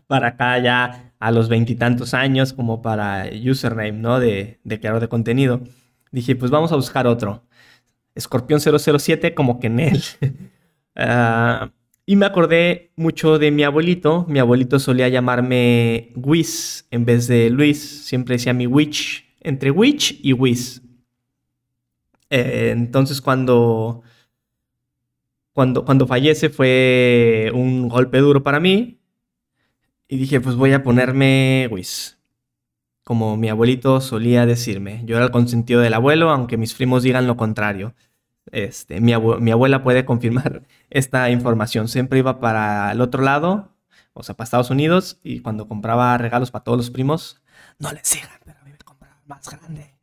para 0.05 0.27
acá 0.27 0.59
ya 0.59 1.15
a 1.17 1.31
los 1.31 1.49
veintitantos 1.49 2.13
años, 2.13 2.53
como 2.53 2.83
para 2.83 3.27
username, 3.43 3.93
¿no? 3.93 4.19
De, 4.19 4.59
de 4.63 4.79
creador 4.79 5.01
de 5.01 5.07
contenido. 5.07 5.61
Dije, 6.11 6.35
pues 6.35 6.51
vamos 6.51 6.71
a 6.71 6.75
buscar 6.75 7.07
otro. 7.07 7.43
Escorpión 8.13 8.59
007 8.59 9.33
como 9.33 9.59
que 9.59 9.65
en 9.65 9.79
él. 9.79 10.03
Ah, 10.99 11.71
y 12.05 12.15
me 12.15 12.25
acordé 12.27 12.91
mucho 12.95 13.39
de 13.39 13.49
mi 13.49 13.63
abuelito. 13.63 14.25
Mi 14.29 14.37
abuelito 14.37 14.77
solía 14.77 15.09
llamarme 15.09 16.11
Whis 16.15 16.87
en 16.91 17.05
vez 17.05 17.27
de 17.27 17.49
Luis. 17.49 18.05
Siempre 18.05 18.35
decía 18.35 18.53
mi 18.53 18.67
Witch. 18.67 19.25
Entre 19.41 19.71
Witch 19.71 20.19
y 20.21 20.33
Whis. 20.33 20.83
Eh, 22.29 22.73
entonces 22.75 23.21
cuando, 23.21 24.03
cuando, 25.57 25.85
cuando 25.85 26.05
fallece 26.05 26.49
fue 26.49 27.49
un 27.51 27.89
golpe 27.89 28.19
duro 28.19 28.43
para 28.43 28.59
mí. 28.59 28.99
Y 30.07 30.17
dije, 30.17 30.39
pues 30.39 30.55
voy 30.55 30.71
a 30.73 30.83
ponerme 30.83 31.67
Whis. 31.71 32.19
Como 33.03 33.37
mi 33.37 33.49
abuelito 33.49 33.99
solía 33.99 34.45
decirme. 34.45 35.01
Yo 35.05 35.15
era 35.15 35.25
el 35.25 35.31
consentido 35.31 35.81
del 35.81 35.95
abuelo, 35.95 36.29
aunque 36.29 36.57
mis 36.57 36.75
primos 36.75 37.01
digan 37.01 37.25
lo 37.25 37.37
contrario. 37.37 37.95
Este, 38.51 39.01
mi, 39.01 39.13
abuela 39.13 39.81
puede 39.81 40.05
confirmar 40.05 40.61
esta 40.91 41.31
información. 41.31 41.87
Siempre 41.87 42.19
iba 42.19 42.39
para 42.39 42.91
el 42.91 43.01
otro 43.01 43.23
lado, 43.23 43.75
o 44.13 44.21
sea, 44.21 44.35
para 44.35 44.43
Estados 44.43 44.69
Unidos, 44.69 45.19
y 45.23 45.39
cuando 45.39 45.67
compraba 45.67 46.15
regalos 46.19 46.51
para 46.51 46.65
todos 46.65 46.77
los 46.77 46.91
primos, 46.91 47.41
no 47.79 47.91
les 47.93 48.07
sigan, 48.07 48.29
pero 48.45 48.59
a 48.59 48.63
mí 48.63 48.69
me 48.69 49.07
más 49.25 49.49
grande. 49.49 49.95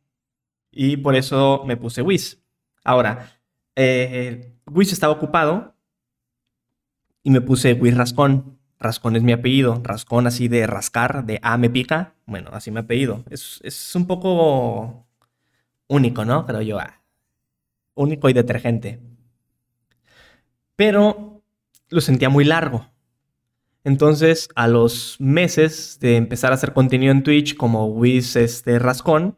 Y 0.69 0.97
por 0.97 1.15
eso 1.15 1.63
me 1.65 1.77
puse 1.77 2.01
Wiz. 2.01 2.43
Ahora, 2.83 3.39
eh, 3.77 4.54
Wiz 4.67 4.91
estaba 4.91 5.13
ocupado 5.13 5.75
y 7.23 7.29
me 7.29 7.41
puse 7.41 7.73
Wiz 7.73 7.95
Rascón. 7.95 8.59
Rascón 8.79 9.15
es 9.15 9.23
mi 9.23 9.31
apellido. 9.31 9.81
Rascón 9.83 10.27
así 10.27 10.47
de 10.47 10.67
rascar, 10.67 11.25
de 11.25 11.39
A 11.41 11.57
me 11.57 11.69
pica. 11.69 12.15
Bueno, 12.25 12.49
así 12.53 12.71
mi 12.71 12.79
apellido. 12.79 13.23
Es, 13.29 13.59
es 13.63 13.95
un 13.95 14.07
poco 14.07 15.07
único, 15.87 16.25
¿no? 16.25 16.45
Pero 16.45 16.61
yo, 16.61 16.79
ah, 16.79 17.01
único 17.95 18.29
y 18.29 18.33
detergente. 18.33 18.99
Pero 20.75 21.41
lo 21.89 22.01
sentía 22.01 22.29
muy 22.29 22.43
largo. 22.43 22.87
Entonces, 23.83 24.49
a 24.55 24.67
los 24.67 25.15
meses 25.19 25.99
de 26.01 26.17
empezar 26.17 26.51
a 26.51 26.55
hacer 26.55 26.73
contenido 26.73 27.11
en 27.11 27.23
Twitch 27.23 27.55
como 27.55 27.85
Wiz 27.85 28.35
este 28.35 28.79
Rascón, 28.79 29.37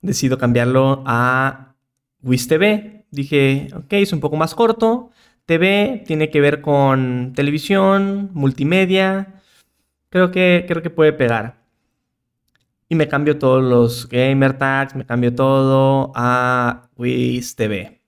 decido 0.00 0.38
cambiarlo 0.38 1.02
a 1.06 1.74
Wiz 2.22 2.46
TV. 2.46 2.97
Dije, 3.10 3.68
ok, 3.74 3.92
es 3.94 4.12
un 4.12 4.20
poco 4.20 4.36
más 4.36 4.54
corto. 4.54 5.10
TV 5.46 6.02
tiene 6.06 6.30
que 6.30 6.40
ver 6.40 6.60
con 6.60 7.32
televisión, 7.34 8.30
multimedia. 8.34 9.40
Creo 10.10 10.30
que, 10.30 10.64
creo 10.68 10.82
que 10.82 10.90
puede 10.90 11.12
pegar. 11.12 11.58
Y 12.88 12.94
me 12.94 13.08
cambio 13.08 13.38
todos 13.38 13.62
los 13.62 14.08
gamer 14.08 14.56
tags, 14.58 14.94
me 14.94 15.06
cambio 15.06 15.34
todo 15.34 16.12
a 16.14 16.90
Wiz 16.96 17.54
TV. 17.56 18.00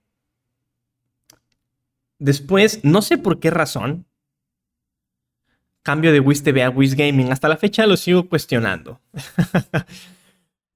Después, 2.18 2.80
no 2.84 3.00
sé 3.02 3.18
por 3.18 3.40
qué 3.40 3.50
razón, 3.50 4.06
cambio 5.82 6.12
de 6.12 6.20
Wiz 6.20 6.42
TV 6.42 6.62
a 6.62 6.70
Wiz 6.70 6.94
Gaming. 6.94 7.32
Hasta 7.32 7.48
la 7.48 7.56
fecha 7.56 7.86
lo 7.86 7.96
sigo 7.96 8.28
cuestionando. 8.28 9.00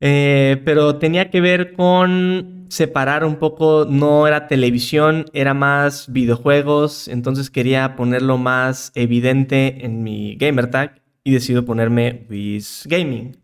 Eh, 0.06 0.60
pero 0.66 0.96
tenía 0.96 1.30
que 1.30 1.40
ver 1.40 1.72
con 1.72 2.63
separar 2.74 3.24
un 3.24 3.37
poco, 3.37 3.87
no 3.88 4.26
era 4.26 4.48
televisión, 4.48 5.26
era 5.32 5.54
más 5.54 6.12
videojuegos, 6.12 7.08
entonces 7.08 7.50
quería 7.50 7.94
ponerlo 7.96 8.37
más 8.37 8.90
evidente 8.96 9.84
en 9.84 10.02
mi 10.02 10.34
gamer 10.37 10.70
tag 10.70 11.00
y 11.22 11.32
decido 11.32 11.64
ponerme 11.64 12.26
Wiz 12.28 12.84
Gaming. 12.87 13.37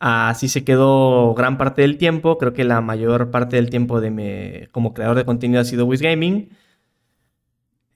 Así 0.00 0.48
se 0.48 0.64
quedó 0.64 1.34
gran 1.34 1.58
parte 1.58 1.82
del 1.82 1.98
tiempo. 1.98 2.38
Creo 2.38 2.52
que 2.52 2.64
la 2.64 2.80
mayor 2.80 3.30
parte 3.30 3.56
del 3.56 3.70
tiempo 3.70 4.00
de 4.00 4.68
como 4.70 4.94
creador 4.94 5.16
de 5.16 5.24
contenido 5.24 5.60
ha 5.60 5.64
sido 5.64 5.86
Wiz 5.86 6.02
Gaming. 6.02 6.50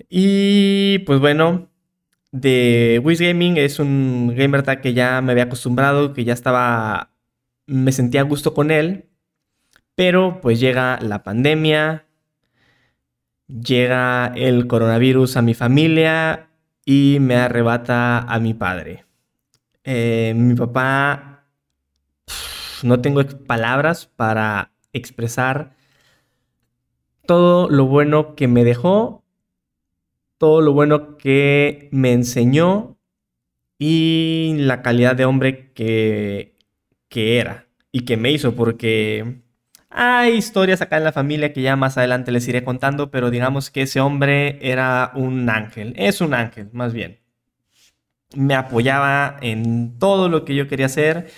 Y 0.09 1.01
pues 1.01 1.21
bueno, 1.21 1.71
de 2.33 3.01
Wiz 3.05 3.21
Gaming 3.21 3.57
es 3.59 3.79
un 3.79 4.35
gamer 4.37 4.63
tag 4.63 4.81
que 4.81 4.95
ya 4.95 5.21
me 5.21 5.33
había 5.33 5.45
acostumbrado, 5.45 6.13
que 6.13 6.25
ya 6.25 6.33
estaba, 6.33 7.13
me 7.67 7.93
sentía 7.93 8.23
a 8.23 8.25
gusto 8.25 8.55
con 8.55 8.71
él. 8.71 9.12
Pero 9.95 10.41
pues 10.41 10.59
llega 10.61 10.99
la 11.01 11.23
pandemia, 11.23 12.07
llega 13.47 14.33
el 14.35 14.67
coronavirus 14.67 15.37
a 15.37 15.43
mi 15.43 15.55
familia 15.55 16.49
y 16.85 17.19
me 17.21 17.37
arrebata 17.37 18.19
a 18.19 18.39
mi 18.41 18.55
padre. 18.55 19.05
Eh, 19.85 20.33
mi 20.37 20.55
papá, 20.55 21.45
no 22.83 23.01
tengo 23.01 23.23
palabras 23.47 24.07
para 24.07 24.73
expresar 24.93 25.75
todo 27.27 27.69
lo 27.69 27.87
bueno 27.87 28.35
que 28.35 28.49
me 28.49 28.65
dejó, 28.65 29.25
todo 30.39 30.61
lo 30.61 30.73
bueno 30.73 31.17
que 31.17 31.89
me 31.93 32.13
enseñó 32.13 32.99
y 33.79 34.55
la 34.59 34.83
calidad 34.83 35.17
de 35.17 35.25
hombre 35.25 35.73
que, 35.73 36.57
que 37.09 37.39
era 37.39 37.69
y 37.93 38.05
que 38.05 38.17
me 38.17 38.33
hizo, 38.33 38.55
porque 38.55 39.42
hay 39.95 40.35
historias 40.35 40.81
acá 40.81 40.97
en 40.97 41.05
la 41.05 41.13
familia 41.13 41.53
que 41.53 41.63
ya 41.63 41.77
más 41.77 41.99
adelante 41.99 42.33
les 42.33 42.47
iré 42.49 42.65
contando, 42.65 43.11
pero 43.11 43.31
digamos 43.31 43.71
que 43.71 43.83
ese 43.83 44.01
hombre 44.01 44.59
era 44.63 45.13
un 45.15 45.49
ángel, 45.49 45.95
es 45.97 46.21
un 46.21 46.35
ángel 46.35 46.71
más 46.73 46.93
bien. 46.93 47.21
Me 48.35 48.55
apoyaba 48.55 49.37
en 49.43 49.99
todo 49.99 50.29
lo 50.29 50.45
que 50.45 50.55
yo 50.55 50.67
quería 50.69 50.87
hacer. 50.87 51.31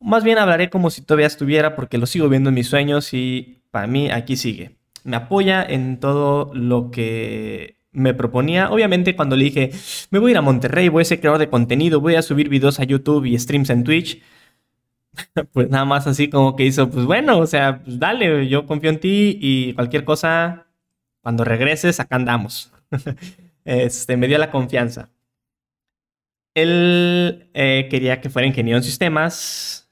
Más 0.00 0.24
bien 0.24 0.38
hablaré 0.38 0.68
como 0.68 0.90
si 0.90 1.02
todavía 1.02 1.26
estuviera 1.26 1.74
porque 1.74 1.98
lo 1.98 2.06
sigo 2.06 2.28
viendo 2.28 2.50
en 2.50 2.54
mis 2.54 2.68
sueños 2.68 3.14
y 3.14 3.62
para 3.70 3.86
mí 3.86 4.10
aquí 4.10 4.36
sigue. 4.36 4.76
Me 5.04 5.16
apoya 5.16 5.64
en 5.64 5.98
todo 5.98 6.52
lo 6.54 6.90
que 6.90 7.76
me 7.92 8.12
proponía. 8.12 8.70
Obviamente 8.70 9.16
cuando 9.16 9.36
le 9.36 9.44
dije, 9.44 9.70
me 10.10 10.18
voy 10.18 10.30
a 10.30 10.32
ir 10.32 10.38
a 10.38 10.42
Monterrey, 10.42 10.90
voy 10.90 11.02
a 11.02 11.04
ser 11.06 11.20
creador 11.20 11.38
de 11.38 11.48
contenido, 11.48 12.00
voy 12.00 12.16
a 12.16 12.22
subir 12.22 12.50
videos 12.50 12.78
a 12.78 12.84
YouTube 12.84 13.24
y 13.24 13.38
streams 13.38 13.70
en 13.70 13.84
Twitch 13.84 14.20
pues 15.52 15.68
nada 15.70 15.84
más 15.84 16.06
así 16.06 16.28
como 16.28 16.56
que 16.56 16.64
hizo, 16.64 16.90
pues 16.90 17.04
bueno, 17.06 17.38
o 17.38 17.46
sea, 17.46 17.82
pues 17.82 17.98
dale, 17.98 18.48
yo 18.48 18.66
confío 18.66 18.90
en 18.90 19.00
ti 19.00 19.38
y 19.40 19.74
cualquier 19.74 20.04
cosa, 20.04 20.66
cuando 21.20 21.44
regreses, 21.44 22.00
acá 22.00 22.16
andamos. 22.16 22.72
este, 23.64 24.16
me 24.16 24.28
dio 24.28 24.38
la 24.38 24.50
confianza. 24.50 25.10
Él 26.54 27.50
eh, 27.52 27.88
quería 27.90 28.20
que 28.20 28.30
fuera 28.30 28.48
ingeniero 28.48 28.78
en 28.78 28.84
sistemas. 28.84 29.90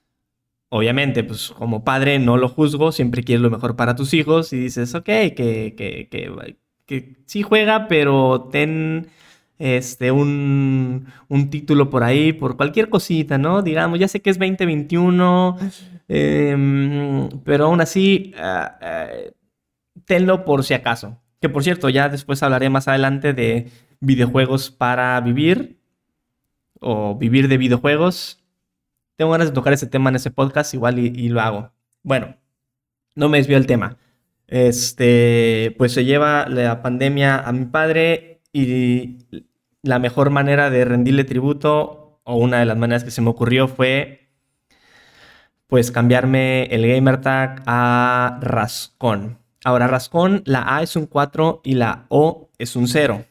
Obviamente, 0.71 1.23
pues 1.23 1.51
como 1.51 1.85
padre 1.85 2.19
no 2.19 2.37
lo 2.37 2.49
juzgo, 2.49 2.91
siempre 2.91 3.23
quieres 3.23 3.43
lo 3.43 3.51
mejor 3.51 3.77
para 3.77 3.95
tus 3.95 4.15
hijos 4.15 4.53
y 4.53 4.59
dices, 4.59 4.95
ok, 4.95 5.05
que, 5.05 5.75
que, 5.77 6.09
que, 6.11 6.57
que 6.87 7.17
sí 7.27 7.43
juega, 7.43 7.87
pero 7.87 8.49
ten 8.51 9.09
este, 9.59 10.11
un, 10.11 11.07
título 11.51 11.91
por 11.91 12.03
ahí, 12.03 12.33
por 12.33 12.57
cualquier 12.57 12.89
cosita, 12.89 13.39
¿no? 13.39 13.63
Digamos, 13.63 13.99
ya 13.99 14.09
sé 14.09 14.21
que 14.21 14.31
es 14.31 14.39
2021, 14.39 15.57
em, 16.09 17.29
pero 17.45 17.67
aún 17.67 17.81
así, 17.81 18.35
ah, 18.39 18.79
ah, 18.81 19.07
tenlo 20.05 20.45
por 20.45 20.65
si 20.65 20.75
acaso. 20.75 21.21
Que 21.41 21.49
por 21.49 21.63
cierto, 21.63 21.89
ya 21.89 22.09
después 22.09 22.43
hablaré 22.43 22.71
más 22.71 22.89
adelante 22.89 23.35
de 23.35 23.71
videojuegos 24.01 24.71
para 24.71 25.21
vivir 25.21 25.79
o 26.81 27.17
vivir 27.17 27.49
de 27.49 27.59
videojuegos. 27.59 28.43
Tengo 29.17 29.33
ganas 29.33 29.49
de 29.49 29.55
tocar 29.55 29.73
ese 29.73 29.87
tema 29.87 30.11
en 30.11 30.17
ese 30.17 30.31
podcast, 30.31 30.75
igual 30.75 30.99
y, 30.99 31.29
lo 31.29 31.41
hago. 31.41 31.73
Bueno, 32.03 32.37
no 33.15 33.29
me 33.29 33.39
desvío 33.39 33.57
el 33.57 33.67
tema. 33.67 33.97
Este, 34.47 35.75
pues 35.79 35.93
se 35.93 36.05
lleva 36.05 36.47
la 36.49 36.83
pandemia 36.83 37.39
a 37.39 37.53
mi 37.53 37.67
padre 37.67 38.34
y 38.55 39.19
la 39.83 39.99
mejor 39.99 40.31
manera 40.31 40.71
de 40.71 40.85
rendirle 40.85 41.25
tributo, 41.25 42.21
o 42.23 42.37
una 42.37 42.61
de 42.61 42.65
las 42.65 42.79
maneras 42.79 43.05
que 43.05 43.11
se 43.11 43.21
me 43.21 43.29
ocurrió 43.31 43.69
fue, 43.69 44.31
pues, 45.67 45.91
cambiarme 45.91 46.65
el 46.67 46.87
gamer 46.87 47.21
tag 47.21 47.63
a 47.67 48.39
Rascón. 48.41 49.39
Ahora, 49.65 49.89
Rascón, 49.89 50.43
la 50.47 50.77
A 50.77 50.83
es 50.83 50.95
un 50.95 51.07
4 51.07 51.63
y 51.65 51.75
la 51.75 52.07
O 52.09 52.51
es 52.59 52.77
un 52.77 52.87
0. 52.87 53.25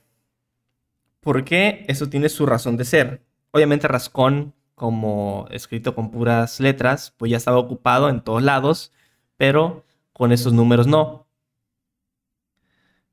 ¿Por 1.22 1.46
qué? 1.46 1.86
Eso 1.88 2.10
tiene 2.10 2.28
su 2.28 2.46
razón 2.46 2.76
de 2.76 2.86
ser. 2.86 3.24
Obviamente, 3.52 3.88
Rascón, 3.88 4.54
como 4.76 5.48
escrito 5.52 5.96
con 5.96 6.12
puras 6.12 6.60
letras, 6.60 7.14
pues 7.18 7.32
ya 7.32 7.38
estaba 7.38 7.60
ocupado 7.60 8.10
en 8.10 8.22
todos 8.22 8.44
lados, 8.44 8.92
pero 9.38 9.86
con 10.12 10.34
esos 10.34 10.52
números 10.52 10.86
no. 10.86 11.28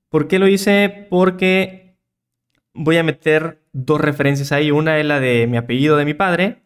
¿Por 0.08 0.26
qué 0.26 0.40
lo 0.40 0.48
hice? 0.48 1.06
Porque 1.08 1.89
voy 2.82 2.96
a 2.96 3.02
meter 3.02 3.62
dos 3.72 4.00
referencias 4.00 4.52
ahí. 4.52 4.70
Una 4.70 4.98
es 4.98 5.04
la 5.04 5.20
de 5.20 5.46
mi 5.46 5.58
apellido 5.58 5.96
de 5.96 6.06
mi 6.06 6.14
padre 6.14 6.62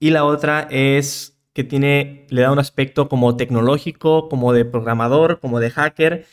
y 0.00 0.10
la 0.10 0.24
otra 0.24 0.66
es 0.70 1.38
que 1.52 1.64
tiene, 1.64 2.26
le 2.30 2.42
da 2.42 2.52
un 2.52 2.58
aspecto 2.58 3.08
como 3.08 3.36
tecnológico, 3.36 4.28
como 4.28 4.52
de 4.52 4.64
programador, 4.64 5.40
como 5.40 5.60
de 5.60 5.70
hacker 5.70 6.26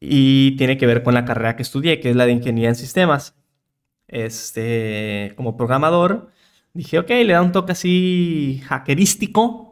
y 0.00 0.56
tiene 0.56 0.76
que 0.78 0.86
ver 0.86 1.02
con 1.02 1.14
la 1.14 1.24
carrera 1.24 1.56
que 1.56 1.62
estudié, 1.62 2.00
que 2.00 2.10
es 2.10 2.16
la 2.16 2.26
de 2.26 2.32
ingeniería 2.32 2.68
en 2.68 2.74
sistemas. 2.74 3.36
Este, 4.08 5.32
como 5.36 5.56
programador, 5.56 6.30
dije, 6.74 6.98
ok, 6.98 7.08
le 7.10 7.32
da 7.32 7.42
un 7.42 7.52
toque 7.52 7.72
así 7.72 8.62
hackerístico, 8.66 9.65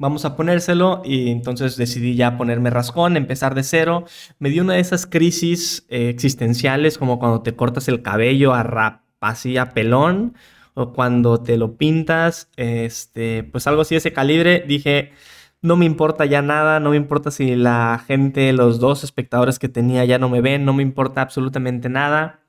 vamos 0.00 0.24
a 0.24 0.34
ponérselo 0.34 1.02
y 1.04 1.30
entonces 1.30 1.76
decidí 1.76 2.16
ya 2.16 2.38
ponerme 2.38 2.70
rascón, 2.70 3.18
empezar 3.18 3.54
de 3.54 3.62
cero. 3.62 4.04
Me 4.38 4.48
dio 4.48 4.62
una 4.62 4.74
de 4.74 4.80
esas 4.80 5.06
crisis 5.06 5.84
eh, 5.90 6.08
existenciales 6.08 6.96
como 6.96 7.18
cuando 7.18 7.42
te 7.42 7.54
cortas 7.54 7.86
el 7.86 8.00
cabello 8.00 8.54
a 8.54 8.62
rap, 8.62 9.02
a 9.20 9.70
pelón 9.74 10.34
o 10.72 10.94
cuando 10.94 11.42
te 11.42 11.58
lo 11.58 11.76
pintas, 11.76 12.48
este, 12.56 13.44
pues 13.44 13.66
algo 13.66 13.82
así 13.82 13.94
de 13.94 13.98
ese 13.98 14.14
calibre. 14.14 14.64
Dije, 14.66 15.12
no 15.60 15.76
me 15.76 15.84
importa 15.84 16.24
ya 16.24 16.40
nada, 16.40 16.80
no 16.80 16.90
me 16.90 16.96
importa 16.96 17.30
si 17.30 17.54
la 17.54 18.02
gente, 18.06 18.54
los 18.54 18.80
dos 18.80 19.04
espectadores 19.04 19.58
que 19.58 19.68
tenía 19.68 20.06
ya 20.06 20.18
no 20.18 20.30
me 20.30 20.40
ven, 20.40 20.64
no 20.64 20.72
me 20.72 20.82
importa 20.82 21.20
absolutamente 21.20 21.90
nada. 21.90 22.40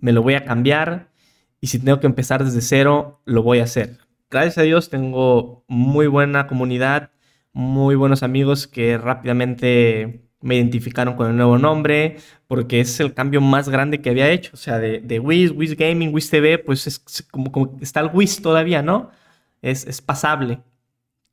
Me 0.00 0.10
lo 0.10 0.22
voy 0.22 0.34
a 0.34 0.44
cambiar 0.44 1.10
y 1.60 1.68
si 1.68 1.78
tengo 1.78 2.00
que 2.00 2.08
empezar 2.08 2.44
desde 2.44 2.60
cero, 2.60 3.20
lo 3.24 3.44
voy 3.44 3.60
a 3.60 3.64
hacer 3.64 4.01
gracias 4.32 4.58
a 4.58 4.62
Dios 4.62 4.88
tengo 4.90 5.64
muy 5.68 6.06
buena 6.06 6.46
comunidad, 6.46 7.10
muy 7.52 7.94
buenos 7.96 8.22
amigos 8.22 8.66
que 8.66 8.96
rápidamente 8.98 10.24
me 10.40 10.56
identificaron 10.56 11.14
con 11.14 11.28
el 11.30 11.36
nuevo 11.36 11.58
nombre, 11.58 12.16
porque 12.48 12.80
es 12.80 12.98
el 13.00 13.14
cambio 13.14 13.40
más 13.40 13.68
grande 13.68 14.00
que 14.00 14.10
había 14.10 14.30
hecho. 14.30 14.52
O 14.54 14.56
sea, 14.56 14.78
de, 14.78 15.00
de 15.00 15.20
Wiz, 15.20 15.52
Wiz 15.52 15.76
Gaming, 15.76 16.12
Wiz 16.14 16.30
TV, 16.30 16.58
pues 16.58 16.86
es 16.86 16.98
como, 17.30 17.78
está 17.80 18.00
el 18.00 18.10
Wiz 18.12 18.42
todavía, 18.42 18.82
¿no? 18.82 19.10
Es, 19.62 19.86
es, 19.86 20.00
pasable. 20.02 20.62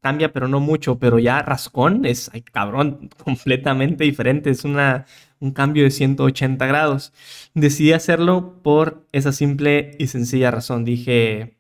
Cambia, 0.02 0.32
pero 0.34 0.48
no 0.48 0.60
mucho. 0.60 1.00
Pero 1.00 1.20
ya 1.20 1.42
Rascón 1.42 2.06
es, 2.06 2.30
ay, 2.34 2.42
cabrón, 2.44 3.10
completamente 3.24 4.04
diferente. 4.04 4.50
Es 4.52 4.66
una, 4.66 5.06
un 5.40 5.52
cambio 5.52 5.84
de 5.84 5.92
180 5.92 6.66
grados. 6.68 7.14
Decidí 7.54 7.94
hacerlo 7.94 8.62
por 8.64 9.08
esa 9.12 9.32
simple 9.32 9.92
y 10.00 10.08
sencilla 10.08 10.52
razón. 10.52 10.86
Dije, 10.86 11.59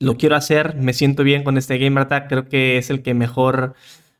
lo 0.00 0.16
quiero 0.16 0.36
hacer, 0.36 0.76
me 0.76 0.92
siento 0.92 1.24
bien 1.24 1.42
con 1.44 1.58
este 1.58 1.78
Gamer 1.78 2.06
Tag, 2.06 2.28
creo 2.28 2.48
que 2.48 2.78
es 2.78 2.90
el 2.90 3.02
que 3.02 3.14
mejor 3.14 3.74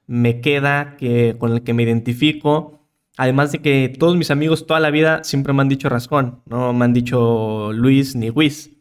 me 0.07 0.41
queda, 0.41 0.97
que, 0.97 1.37
con 1.39 1.53
el 1.53 1.63
que 1.63 1.75
me 1.75 1.85
identifico. 1.85 2.81
Además 3.17 3.53
de 3.53 3.61
que 3.61 3.95
todos 3.99 4.17
mis 4.17 4.31
amigos 4.31 4.67
toda 4.67 4.81
la 4.81 4.91
vida 4.91 5.25
siempre 5.25 5.53
me 5.53 5.63
han 5.63 5.69
dicho 5.69 5.89
Rascón, 5.89 6.43
no 6.47 6.73
me 6.73 6.85
han 6.85 6.93
dicho 6.93 7.73
Luis 7.73 8.15
ni 8.15 8.31
Wiz. 8.31 8.77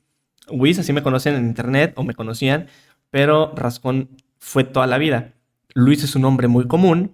Wiz 0.49 0.79
así 0.79 0.93
me 0.93 1.03
conocen 1.03 1.35
en 1.35 1.47
internet 1.47 1.93
o 1.95 2.03
me 2.03 2.13
conocían, 2.13 2.67
pero 3.09 3.53
Rascón 3.55 4.09
fue 4.39 4.63
toda 4.63 4.87
la 4.87 4.97
vida. 4.97 5.33
Luis 5.73 6.03
es 6.03 6.15
un 6.15 6.21
nombre 6.21 6.47
muy 6.47 6.67
común, 6.67 7.13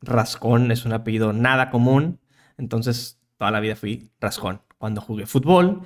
Rascón 0.00 0.70
es 0.70 0.84
un 0.84 0.92
apellido 0.92 1.32
nada 1.32 1.70
común, 1.70 2.18
entonces 2.56 3.18
toda 3.36 3.50
la 3.50 3.60
vida 3.60 3.76
fui 3.76 4.10
Rascón. 4.20 4.60
Cuando 4.78 5.00
jugué 5.00 5.26
fútbol, 5.26 5.82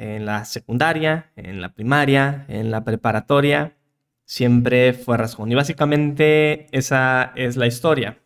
en 0.00 0.24
la 0.24 0.46
secundaria, 0.46 1.30
en 1.36 1.60
la 1.60 1.74
primaria, 1.74 2.46
en 2.48 2.70
la 2.70 2.84
preparatoria, 2.84 3.76
siempre 4.24 4.94
fue 4.94 5.18
rascón. 5.18 5.52
Y 5.52 5.54
básicamente 5.54 6.66
esa 6.72 7.32
es 7.36 7.56
la 7.56 7.66
historia. 7.66 8.18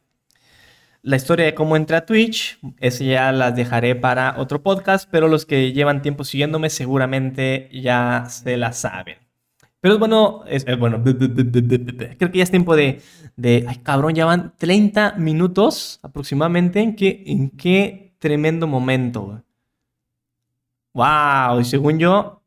La 1.02 1.16
historia 1.16 1.46
de 1.46 1.54
cómo 1.54 1.76
entré 1.76 1.96
a 1.96 2.06
Twitch, 2.06 2.58
esa 2.78 3.04
ya 3.04 3.32
las 3.32 3.56
dejaré 3.56 3.96
para 3.96 4.36
otro 4.38 4.62
podcast, 4.62 5.08
pero 5.10 5.26
los 5.26 5.46
que 5.46 5.72
llevan 5.72 6.00
tiempo 6.00 6.24
siguiéndome 6.24 6.70
seguramente 6.70 7.68
ya 7.72 8.26
se 8.28 8.56
la 8.56 8.72
saben. 8.72 9.18
Pero 9.80 9.98
bueno, 9.98 10.44
es, 10.46 10.64
bueno, 10.78 11.02
creo 11.04 12.30
que 12.30 12.38
ya 12.38 12.44
es 12.44 12.50
tiempo 12.50 12.76
de, 12.76 13.02
de, 13.36 13.66
ay 13.68 13.78
cabrón, 13.78 14.14
ya 14.14 14.24
van 14.24 14.54
30 14.56 15.16
minutos 15.18 15.98
aproximadamente. 16.02 16.80
¿En 16.80 16.94
qué, 16.96 17.22
en 17.26 17.50
qué 17.50 18.14
tremendo 18.18 18.66
momento? 18.66 19.43
Wow, 20.94 21.60
y 21.60 21.64
según 21.64 21.98
yo, 21.98 22.40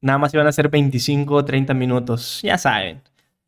nada 0.00 0.18
más 0.18 0.34
iban 0.34 0.46
a 0.48 0.52
ser 0.52 0.68
25 0.68 1.34
o 1.34 1.44
30 1.44 1.72
minutos. 1.72 2.40
Ya 2.42 2.58
saben. 2.58 3.00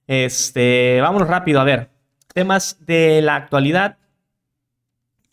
Este, 0.07 1.01
vámonos 1.01 1.29
rápido 1.29 1.61
a 1.61 1.65
ver. 1.65 1.91
Temas 2.33 2.79
de 2.87 3.21
la 3.21 3.35
actualidad. 3.35 3.99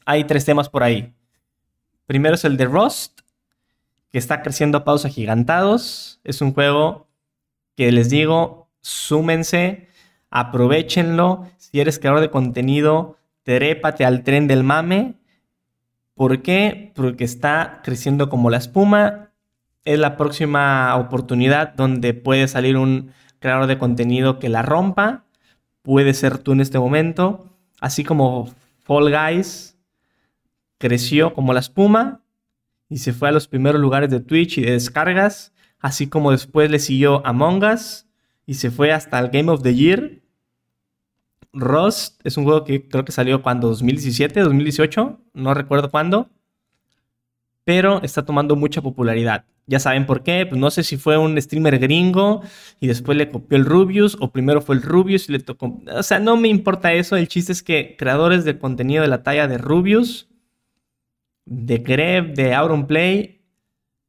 Hay 0.06 0.24
tres 0.24 0.44
temas 0.44 0.70
por 0.70 0.82
ahí. 0.82 1.14
Primero 2.08 2.34
es 2.34 2.44
el 2.44 2.58
de 2.58 2.66
Rust, 2.66 3.20
que 4.10 4.18
está 4.18 4.42
creciendo 4.42 4.80
a 4.80 4.86
pausas 4.86 5.12
agigantados. 5.12 6.20
Es 6.24 6.42
un 6.42 6.54
juego 6.54 7.08
que 7.76 7.92
les 7.92 8.10
digo, 8.10 8.72
súmense, 8.82 9.88
aprovechenlo. 10.32 11.48
Si 11.58 11.80
eres 11.80 12.00
creador 12.00 12.22
de 12.22 12.32
contenido, 12.32 13.18
trépate 13.44 14.04
al 14.04 14.24
tren 14.24 14.48
del 14.48 14.64
mame. 14.64 15.19
¿Por 16.20 16.42
qué? 16.42 16.92
Porque 16.96 17.24
está 17.24 17.80
creciendo 17.82 18.28
como 18.28 18.50
la 18.50 18.58
espuma. 18.58 19.32
Es 19.86 19.98
la 19.98 20.18
próxima 20.18 20.94
oportunidad 20.98 21.76
donde 21.76 22.14
puede 22.14 22.50
salir 22.50 22.76
un 22.76 23.14
creador 23.40 23.68
de 23.68 23.78
contenido 23.78 24.38
que 24.38 24.50
la 24.50 24.62
rompa. 24.62 25.24
Puede 25.82 26.14
ser 26.14 26.38
tú 26.38 26.52
en 26.52 26.60
este 26.60 26.78
momento. 26.78 27.56
Así 27.80 28.04
como 28.04 28.54
Fall 28.80 29.10
Guys 29.10 29.78
creció 30.78 31.34
como 31.34 31.54
la 31.54 31.62
espuma 31.62 32.22
y 32.90 32.98
se 32.98 33.14
fue 33.14 33.30
a 33.30 33.32
los 33.32 33.48
primeros 33.48 33.80
lugares 33.80 34.10
de 34.10 34.20
Twitch 34.20 34.58
y 34.58 34.64
de 34.64 34.74
descargas. 34.74 35.54
Así 35.80 36.08
como 36.08 36.32
después 36.32 36.70
le 36.70 36.80
siguió 36.80 37.26
Among 37.26 37.64
Us 37.64 38.08
y 38.46 38.56
se 38.56 38.72
fue 38.72 38.92
hasta 38.92 39.20
el 39.20 39.30
Game 39.30 39.50
of 39.50 39.64
the 39.64 39.74
Year. 39.74 40.20
Rust 41.54 42.22
es 42.24 42.38
un 42.38 42.44
juego 42.44 42.64
que 42.64 42.88
creo 42.88 43.06
que 43.06 43.12
salió 43.12 43.42
cuando 43.42 43.70
2017, 43.70 44.40
2018, 44.42 45.20
no 45.34 45.54
recuerdo 45.54 45.90
cuándo, 45.90 46.30
pero 47.64 48.02
está 48.04 48.26
tomando 48.26 48.56
mucha 48.56 48.82
popularidad. 48.82 49.46
Ya 49.66 49.80
saben 49.80 50.08
por 50.08 50.24
qué, 50.24 50.48
pues 50.48 50.60
no 50.60 50.72
sé 50.72 50.84
si 50.84 50.98
fue 50.98 51.18
un 51.18 51.40
streamer 51.40 51.78
gringo 51.78 52.42
y 52.80 52.88
después 52.88 53.18
le 53.18 53.30
copió 53.30 53.58
el 53.58 53.66
Rubius 53.66 54.18
o 54.20 54.32
primero 54.32 54.62
fue 54.62 54.76
el 54.76 54.82
Rubius 54.82 55.30
y 55.30 55.34
le 55.34 55.40
tocó, 55.40 55.80
o 55.92 56.04
sea, 56.04 56.20
no 56.20 56.38
me 56.38 56.48
importa 56.48 56.94
eso, 56.94 57.16
el 57.16 57.28
chiste 57.28 57.52
es 57.52 57.62
que 57.62 57.96
creadores 57.96 58.46
de 58.46 58.58
contenido 58.58 59.04
de 59.04 59.10
la 59.10 59.22
talla 59.22 59.48
de 59.48 59.60
Rubius, 59.60 60.28
de 61.46 61.78
Greb, 61.78 62.34
de 62.34 62.56
Auronplay 62.56 63.39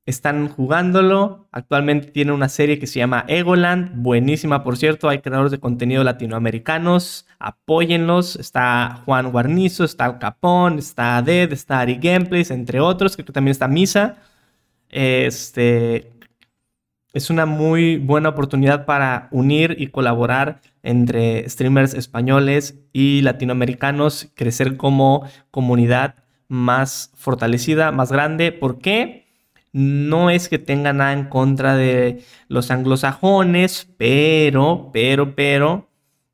están 0.06 0.48
jugándolo. 0.48 1.48
Actualmente 1.52 2.08
tiene 2.08 2.32
una 2.32 2.48
serie 2.48 2.78
que 2.78 2.86
se 2.86 2.98
llama 2.98 3.24
Egoland, 3.28 4.02
buenísima 4.02 4.62
por 4.64 4.76
cierto. 4.76 5.08
Hay 5.08 5.20
creadores 5.20 5.52
de 5.52 5.60
contenido 5.60 6.04
latinoamericanos, 6.04 7.26
apóyenlos. 7.38 8.36
Está 8.36 9.02
Juan 9.04 9.30
Guarnizo, 9.32 9.84
está 9.84 10.18
Capón, 10.18 10.78
está 10.78 11.20
Dead, 11.22 11.52
está 11.52 11.80
Ari 11.80 11.96
Gameplays, 11.96 12.50
entre 12.50 12.80
otros. 12.80 13.14
Creo 13.16 13.26
que 13.26 13.32
también 13.32 13.52
está 13.52 13.68
Misa. 13.68 14.16
Este 14.88 16.12
es 17.12 17.30
una 17.30 17.46
muy 17.46 17.96
buena 17.96 18.28
oportunidad 18.28 18.86
para 18.86 19.28
unir 19.32 19.76
y 19.78 19.88
colaborar 19.88 20.60
entre 20.82 21.48
streamers 21.48 21.94
españoles 21.94 22.78
y 22.92 23.22
latinoamericanos, 23.22 24.30
crecer 24.34 24.76
como 24.76 25.28
comunidad 25.50 26.14
más 26.48 27.12
fortalecida, 27.16 27.92
más 27.92 28.12
grande. 28.12 28.52
¿Por 28.52 28.78
qué? 28.78 29.29
No 29.72 30.30
es 30.30 30.48
que 30.48 30.58
tenga 30.58 30.92
nada 30.92 31.12
en 31.12 31.24
contra 31.24 31.76
de 31.76 32.24
los 32.48 32.70
anglosajones, 32.70 33.88
pero, 33.96 34.90
pero, 34.92 35.34
pero, 35.36 35.88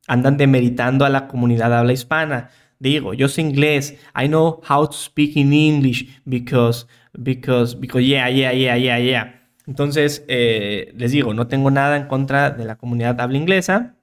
andan 0.06 0.36
demeritando 0.36 1.04
a 1.04 1.10
la 1.10 1.28
comunidad 1.28 1.74
habla 1.74 1.92
hispana. 1.92 2.50
Digo, 2.78 3.14
yo 3.14 3.28
sé 3.28 3.42
inglés. 3.42 3.98
I 4.14 4.28
know 4.28 4.60
how 4.68 4.86
to 4.86 4.92
speak 4.92 5.36
in 5.36 5.52
English 5.52 6.20
because, 6.24 6.86
because, 7.12 7.78
because, 7.78 8.06
yeah, 8.06 8.28
yeah, 8.28 8.52
yeah, 8.52 8.76
yeah, 8.76 8.98
yeah. 8.98 9.36
Entonces, 9.66 10.24
eh, 10.28 10.92
les 10.96 11.12
digo, 11.12 11.34
no 11.34 11.48
tengo 11.48 11.70
nada 11.70 11.96
en 11.96 12.06
contra 12.06 12.50
de 12.50 12.64
la 12.64 12.76
comunidad 12.76 13.20
habla 13.20 13.36
inglesa, 13.36 13.96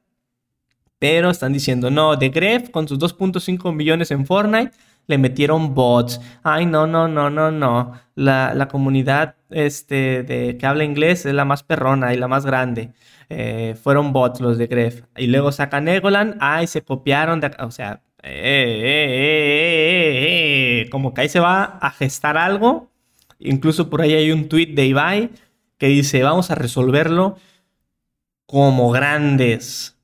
pero 1.00 1.30
están 1.30 1.54
diciendo, 1.54 1.90
no, 1.90 2.16
de 2.16 2.30
Gref 2.30 2.70
con 2.70 2.88
sus 2.88 3.00
2.5 3.00 3.74
millones 3.74 4.12
en 4.12 4.26
Fortnite 4.26 4.72
le 5.08 5.18
metieron 5.18 5.74
bots. 5.74 6.22
Ay, 6.44 6.66
no, 6.66 6.88
no, 6.88 7.08
no, 7.08 7.30
no, 7.30 7.52
no. 7.52 7.94
La, 8.16 8.68
comunidad 8.72 9.36
este, 9.50 10.24
de, 10.24 10.58
que 10.58 10.66
habla 10.66 10.84
inglés 10.84 11.26
es 11.26 11.34
la 11.34 11.46
más 11.46 11.64
perrona 11.64 12.14
y 12.14 12.18
la 12.18 12.28
más 12.28 12.46
grande. 12.46 12.92
Eh, 13.30 13.76
fueron 13.82 14.14
bots 14.14 14.42
los 14.42 14.58
de 14.58 14.68
Gref. 14.68 15.04
Y 15.18 15.28
luego 15.28 15.52
sacan 15.52 15.88
Egoland. 15.88 16.38
Ay, 16.40 16.68
se 16.68 16.84
copiaron 16.84 17.40
de 17.40 17.52
O 17.60 17.72
sea, 17.72 18.02
eh, 18.24 19.14
eh, 20.86 20.90
como 20.90 21.14
que 21.14 21.22
ahí 21.22 21.30
se 21.30 21.40
va 21.40 21.64
a 21.64 21.92
gestar 21.92 22.38
algo. 22.38 22.90
Incluso 23.40 23.90
por 23.90 24.02
ahí 24.02 24.14
hay 24.14 24.32
un 24.32 24.48
tweet 24.48 24.68
de 24.68 24.86
Ibai 24.86 25.30
que 25.78 25.88
dice, 25.88 26.24
vamos 26.24 26.52
a 26.52 26.56
resolverlo 26.56 27.38
como 28.46 28.92
grandes. 28.92 29.98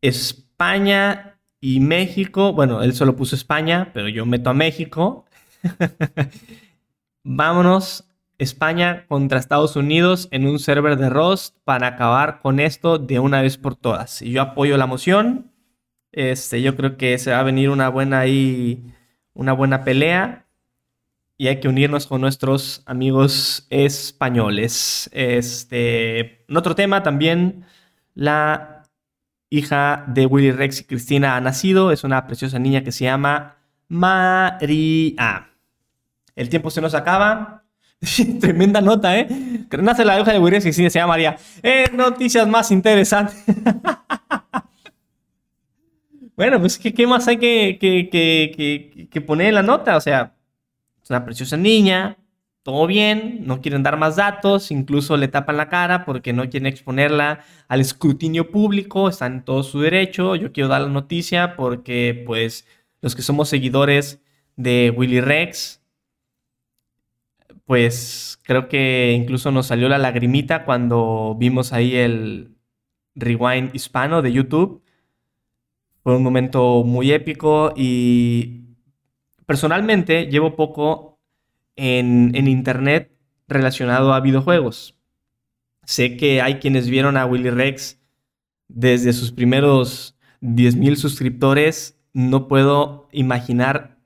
España 0.00 1.35
y 1.60 1.80
México, 1.80 2.52
bueno, 2.52 2.82
él 2.82 2.94
solo 2.94 3.16
puso 3.16 3.34
España, 3.34 3.90
pero 3.94 4.08
yo 4.08 4.26
meto 4.26 4.50
a 4.50 4.54
México. 4.54 5.24
Vámonos, 7.24 8.08
España 8.38 9.06
contra 9.08 9.38
Estados 9.38 9.76
Unidos 9.76 10.28
en 10.30 10.46
un 10.46 10.58
server 10.58 10.96
de 10.96 11.08
Rust 11.08 11.56
para 11.64 11.88
acabar 11.88 12.40
con 12.40 12.60
esto 12.60 12.98
de 12.98 13.18
una 13.18 13.40
vez 13.40 13.56
por 13.56 13.74
todas. 13.74 14.22
Y 14.22 14.32
yo 14.32 14.42
apoyo 14.42 14.76
la 14.76 14.86
moción. 14.86 15.50
Este, 16.12 16.62
yo 16.62 16.76
creo 16.76 16.96
que 16.96 17.18
se 17.18 17.30
va 17.30 17.40
a 17.40 17.42
venir 17.42 17.70
una 17.70 17.88
buena 17.88 18.24
una 19.32 19.52
buena 19.52 19.84
pelea. 19.84 20.46
Y 21.38 21.48
hay 21.48 21.60
que 21.60 21.68
unirnos 21.68 22.06
con 22.06 22.20
nuestros 22.20 22.82
amigos 22.86 23.66
españoles. 23.70 25.10
Este, 25.12 26.44
en 26.48 26.56
otro 26.56 26.74
tema 26.74 27.02
también, 27.02 27.66
la 28.14 28.75
hija 29.58 30.04
de 30.06 30.26
Willy 30.26 30.52
Rex 30.52 30.80
y 30.80 30.84
Cristina, 30.84 31.36
ha 31.36 31.40
nacido. 31.40 31.92
Es 31.92 32.04
una 32.04 32.26
preciosa 32.26 32.58
niña 32.58 32.82
que 32.82 32.92
se 32.92 33.04
llama 33.04 33.56
María. 33.88 35.50
El 36.34 36.48
tiempo 36.48 36.70
se 36.70 36.80
nos 36.80 36.94
acaba. 36.94 37.64
Tremenda 38.40 38.80
nota, 38.80 39.18
¿eh? 39.18 39.28
Nace 39.78 40.04
la 40.04 40.20
hija 40.20 40.32
de 40.32 40.38
Willy 40.38 40.56
Rex 40.56 40.64
y 40.64 40.68
Cristina, 40.68 40.90
se 40.90 40.98
llama 40.98 41.14
María. 41.14 41.36
Eh, 41.62 41.86
noticias 41.92 42.46
más 42.46 42.70
interesantes. 42.70 43.42
bueno, 46.36 46.60
pues, 46.60 46.78
¿qué, 46.78 47.06
más 47.06 47.26
hay 47.28 47.38
que, 47.38 47.78
que, 47.80 49.08
que 49.10 49.20
poner 49.20 49.48
en 49.48 49.54
la 49.54 49.62
nota? 49.62 49.96
O 49.96 50.00
sea, 50.00 50.34
es 51.02 51.10
una 51.10 51.24
preciosa 51.24 51.56
niña, 51.56 52.18
todo 52.66 52.88
bien, 52.88 53.42
no 53.46 53.60
quieren 53.62 53.84
dar 53.84 53.96
más 53.96 54.16
datos, 54.16 54.72
incluso 54.72 55.16
le 55.16 55.28
tapan 55.28 55.56
la 55.56 55.68
cara 55.68 56.04
porque 56.04 56.32
no 56.32 56.50
quieren 56.50 56.66
exponerla 56.66 57.44
al 57.68 57.80
escrutinio 57.80 58.50
público, 58.50 59.08
están 59.08 59.34
en 59.34 59.44
todo 59.44 59.62
su 59.62 59.78
derecho. 59.82 60.34
Yo 60.34 60.52
quiero 60.52 60.68
dar 60.68 60.80
la 60.80 60.88
noticia 60.88 61.54
porque 61.54 62.24
pues 62.26 62.66
los 63.02 63.14
que 63.14 63.22
somos 63.22 63.48
seguidores 63.48 64.20
de 64.56 64.92
Willy 64.96 65.20
Rex, 65.20 65.80
pues 67.66 68.40
creo 68.42 68.68
que 68.68 69.12
incluso 69.16 69.52
nos 69.52 69.66
salió 69.68 69.88
la 69.88 69.98
lagrimita 69.98 70.64
cuando 70.64 71.36
vimos 71.38 71.72
ahí 71.72 71.94
el 71.94 72.56
rewind 73.14 73.76
hispano 73.76 74.22
de 74.22 74.32
YouTube. 74.32 74.82
Fue 76.02 76.16
un 76.16 76.24
momento 76.24 76.82
muy 76.82 77.12
épico 77.12 77.72
y 77.76 78.74
personalmente 79.46 80.26
llevo 80.26 80.56
poco 80.56 81.15
en, 81.76 82.34
internet 82.48 83.12
relacionado 83.48 84.12
a 84.12 84.20
videojuegos. 84.20 84.96
Sé 85.84 86.16
que 86.16 86.42
hay 86.42 86.56
quienes 86.56 86.88
vieron 86.88 87.16
a 87.16 87.26
Willy 87.26 87.50
Rex 87.50 88.00
desde 88.68 89.12
sus 89.12 89.30
primeros 89.30 90.16
10.000 90.40 90.96
suscriptores. 90.96 91.98
No 92.12 92.48
puedo 92.48 93.08
imaginar 93.12 93.98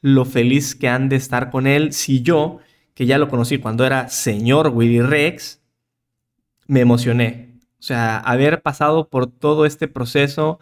lo 0.00 0.24
feliz 0.24 0.74
que 0.74 0.88
han 0.88 1.08
de 1.08 1.16
estar 1.16 1.50
con 1.50 1.66
él 1.66 1.92
si 1.92 2.22
yo, 2.22 2.60
que 2.94 3.06
ya 3.06 3.18
lo 3.18 3.28
conocí 3.28 3.58
cuando 3.58 3.84
era 3.84 4.08
señor 4.08 4.68
Willy 4.68 5.02
Rex, 5.02 5.60
me 6.66 6.80
emocioné. 6.80 7.58
O 7.78 7.82
sea, 7.82 8.18
haber 8.18 8.62
pasado 8.62 9.08
por 9.08 9.26
todo 9.26 9.66
este 9.66 9.88
proceso, 9.88 10.58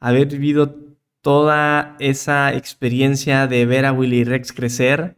haber 0.00 0.26
vivido 0.26 0.76
toda 1.20 1.96
esa 1.98 2.54
experiencia 2.54 3.46
de 3.46 3.66
ver 3.66 3.84
a 3.86 3.92
Willy 3.92 4.24
Rex 4.24 4.52
crecer, 4.52 5.16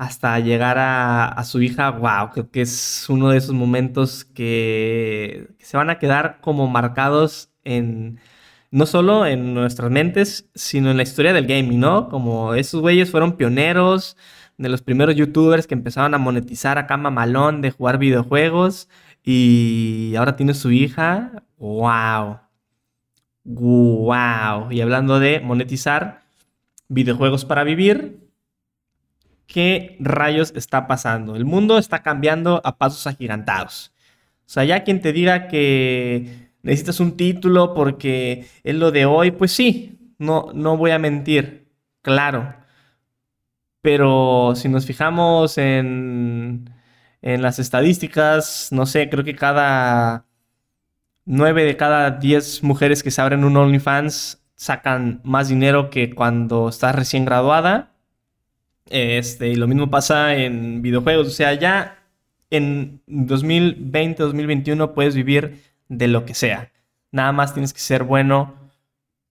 hasta 0.00 0.40
llegar 0.40 0.78
a, 0.78 1.44
su 1.44 1.60
hija, 1.60 1.90
wow, 1.90 2.30
creo 2.32 2.50
que 2.50 2.62
es 2.62 3.04
uno 3.10 3.28
de 3.28 3.36
esos 3.36 3.54
momentos 3.54 4.24
que, 4.24 5.50
se 5.58 5.76
van 5.76 5.90
a 5.90 5.98
quedar 5.98 6.38
como 6.40 6.68
marcados 6.68 7.50
en, 7.64 8.18
no 8.70 8.86
solo 8.86 9.26
en 9.26 9.52
nuestras 9.52 9.90
mentes, 9.90 10.48
sino 10.54 10.90
en 10.90 10.96
la 10.96 11.02
historia 11.02 11.34
del 11.34 11.46
gaming, 11.46 11.80
¿no? 11.80 12.08
Como 12.08 12.54
esos 12.54 12.80
güeyes 12.80 13.10
fueron 13.10 13.36
pioneros 13.36 14.16
de 14.56 14.70
los 14.70 14.80
primeros 14.80 15.16
youtubers 15.16 15.66
que 15.66 15.74
empezaron 15.74 16.14
a 16.14 16.18
monetizar 16.18 16.78
a 16.78 16.86
cama 16.86 17.10
malón 17.10 17.60
de 17.60 17.70
jugar 17.70 17.98
videojuegos 17.98 18.88
y 19.22 20.14
ahora 20.16 20.34
tiene 20.34 20.54
su 20.54 20.72
hija, 20.72 21.44
wow, 21.58 22.38
wow. 23.44 24.72
Y 24.72 24.80
hablando 24.80 25.20
de 25.20 25.40
monetizar 25.40 26.22
videojuegos 26.88 27.44
para 27.44 27.64
vivir, 27.64 28.29
qué 29.50 29.96
rayos 29.98 30.52
está 30.54 30.86
pasando. 30.86 31.34
El 31.34 31.44
mundo 31.44 31.76
está 31.76 32.02
cambiando 32.02 32.60
a 32.64 32.78
pasos 32.78 33.06
agigantados. 33.08 33.92
O 34.46 34.52
sea, 34.52 34.64
ya 34.64 34.84
quien 34.84 35.00
te 35.00 35.12
diga 35.12 35.48
que 35.48 36.50
necesitas 36.62 37.00
un 37.00 37.16
título 37.16 37.74
porque 37.74 38.46
es 38.62 38.74
lo 38.76 38.92
de 38.92 39.06
hoy, 39.06 39.32
pues 39.32 39.52
sí, 39.52 40.14
no, 40.18 40.50
no 40.54 40.76
voy 40.76 40.92
a 40.92 40.98
mentir, 40.98 41.68
claro. 42.02 42.54
Pero 43.82 44.52
si 44.54 44.68
nos 44.68 44.86
fijamos 44.86 45.58
en, 45.58 46.70
en 47.22 47.42
las 47.42 47.58
estadísticas, 47.58 48.68
no 48.70 48.86
sé, 48.86 49.10
creo 49.10 49.24
que 49.24 49.34
cada 49.34 50.26
9 51.24 51.64
de 51.64 51.76
cada 51.76 52.12
10 52.12 52.62
mujeres 52.62 53.02
que 53.02 53.10
se 53.10 53.20
abren 53.20 53.44
un 53.44 53.56
OnlyFans 53.56 54.44
sacan 54.54 55.20
más 55.24 55.48
dinero 55.48 55.90
que 55.90 56.14
cuando 56.14 56.68
estás 56.68 56.94
recién 56.94 57.24
graduada. 57.24 57.90
Este, 58.86 59.48
y 59.48 59.54
lo 59.54 59.68
mismo 59.68 59.90
pasa 59.90 60.34
en 60.36 60.82
videojuegos. 60.82 61.28
O 61.28 61.30
sea, 61.30 61.54
ya 61.54 62.04
en 62.50 63.02
2020, 63.06 64.22
2021 64.22 64.94
puedes 64.94 65.14
vivir 65.14 65.62
de 65.88 66.08
lo 66.08 66.24
que 66.24 66.34
sea. 66.34 66.72
Nada 67.12 67.32
más 67.32 67.52
tienes 67.54 67.72
que 67.72 67.80
ser 67.80 68.04
bueno 68.04 68.54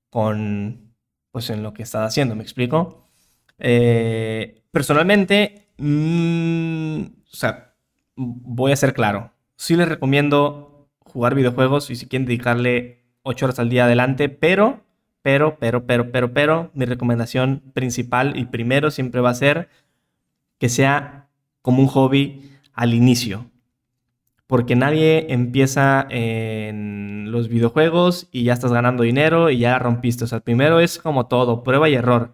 con, 0.10 0.93
pues, 1.32 1.50
en 1.50 1.64
lo 1.64 1.74
que 1.74 1.84
estás 1.84 2.08
haciendo, 2.08 2.36
¿me 2.36 2.43
explico? 2.43 3.08
Eh, 3.60 4.64
personalmente, 4.72 5.68
mm, 5.78 7.02
o 7.02 7.36
sea, 7.36 7.74
voy 8.16 8.72
a 8.72 8.76
ser 8.76 8.93
claro. 8.93 9.32
Sí 9.56 9.76
les 9.76 9.89
recomiendo 9.89 10.89
jugar 11.00 11.36
videojuegos 11.36 11.89
y 11.89 11.95
si 11.95 12.08
quieren 12.08 12.26
dedicarle 12.26 13.04
8 13.24 13.45
horas 13.45 13.60
al 13.60 13.70
día 13.70 13.86
adelante, 13.86 14.30
pero, 14.30 14.86
pero, 15.22 15.57
pero, 15.59 15.86
pero, 15.86 16.11
pero, 16.11 16.34
pero, 16.34 16.72
mi 16.74 16.86
recomendación 16.86 17.61
principal 17.74 18.38
y 18.38 18.45
primero 18.45 18.91
siempre 18.91 19.22
va 19.22 19.32
a 19.32 19.36
ser 19.36 19.70
que 20.57 20.70
sea 20.70 21.28
como 21.61 21.82
un 21.82 21.88
hobby 21.88 22.49
al 22.74 22.93
inicio. 22.93 23.49
Porque 24.47 24.76
nadie 24.76 25.28
empieza 25.30 26.07
en 26.09 27.32
los 27.32 27.49
videojuegos 27.49 28.30
y 28.32 28.45
ya 28.45 28.53
estás 28.53 28.72
ganando 28.72 29.03
dinero 29.03 29.51
y 29.51 29.59
ya 29.59 29.78
rompiste. 29.78 30.24
O 30.24 30.28
sea, 30.28 30.39
primero 30.39 30.80
es 30.80 30.97
como 30.97 31.28
todo, 31.28 31.63
prueba 31.63 31.88
y 31.88 31.93
error. 31.93 32.34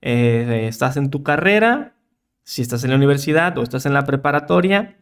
Eh, 0.00 0.66
estás 0.68 0.96
en 0.96 1.10
tu 1.10 1.22
carrera, 1.22 1.94
si 2.44 2.62
estás 2.62 2.84
en 2.84 2.90
la 2.90 2.96
universidad 2.96 3.58
o 3.58 3.62
estás 3.62 3.84
en 3.86 3.94
la 3.94 4.04
preparatoria, 4.04 4.96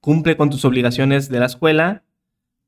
cumple 0.00 0.36
con 0.36 0.50
tus 0.50 0.64
obligaciones 0.64 1.28
de 1.28 1.40
la 1.40 1.46
escuela, 1.46 2.04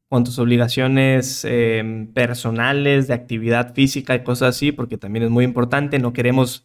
con 0.09 0.25
tus 0.25 0.39
obligaciones 0.39 1.45
em, 1.45 2.07
personales, 2.13 3.09
de 3.09 3.15
actividad 3.15 3.75
física 3.75 4.15
y 4.15 4.25
cosas 4.25 4.57
así, 4.57 4.73
porque 4.73 4.99
también 4.99 5.25
es 5.25 5.31
muy 5.31 5.45
importante. 5.45 5.99
No 5.99 6.13
queremos 6.13 6.65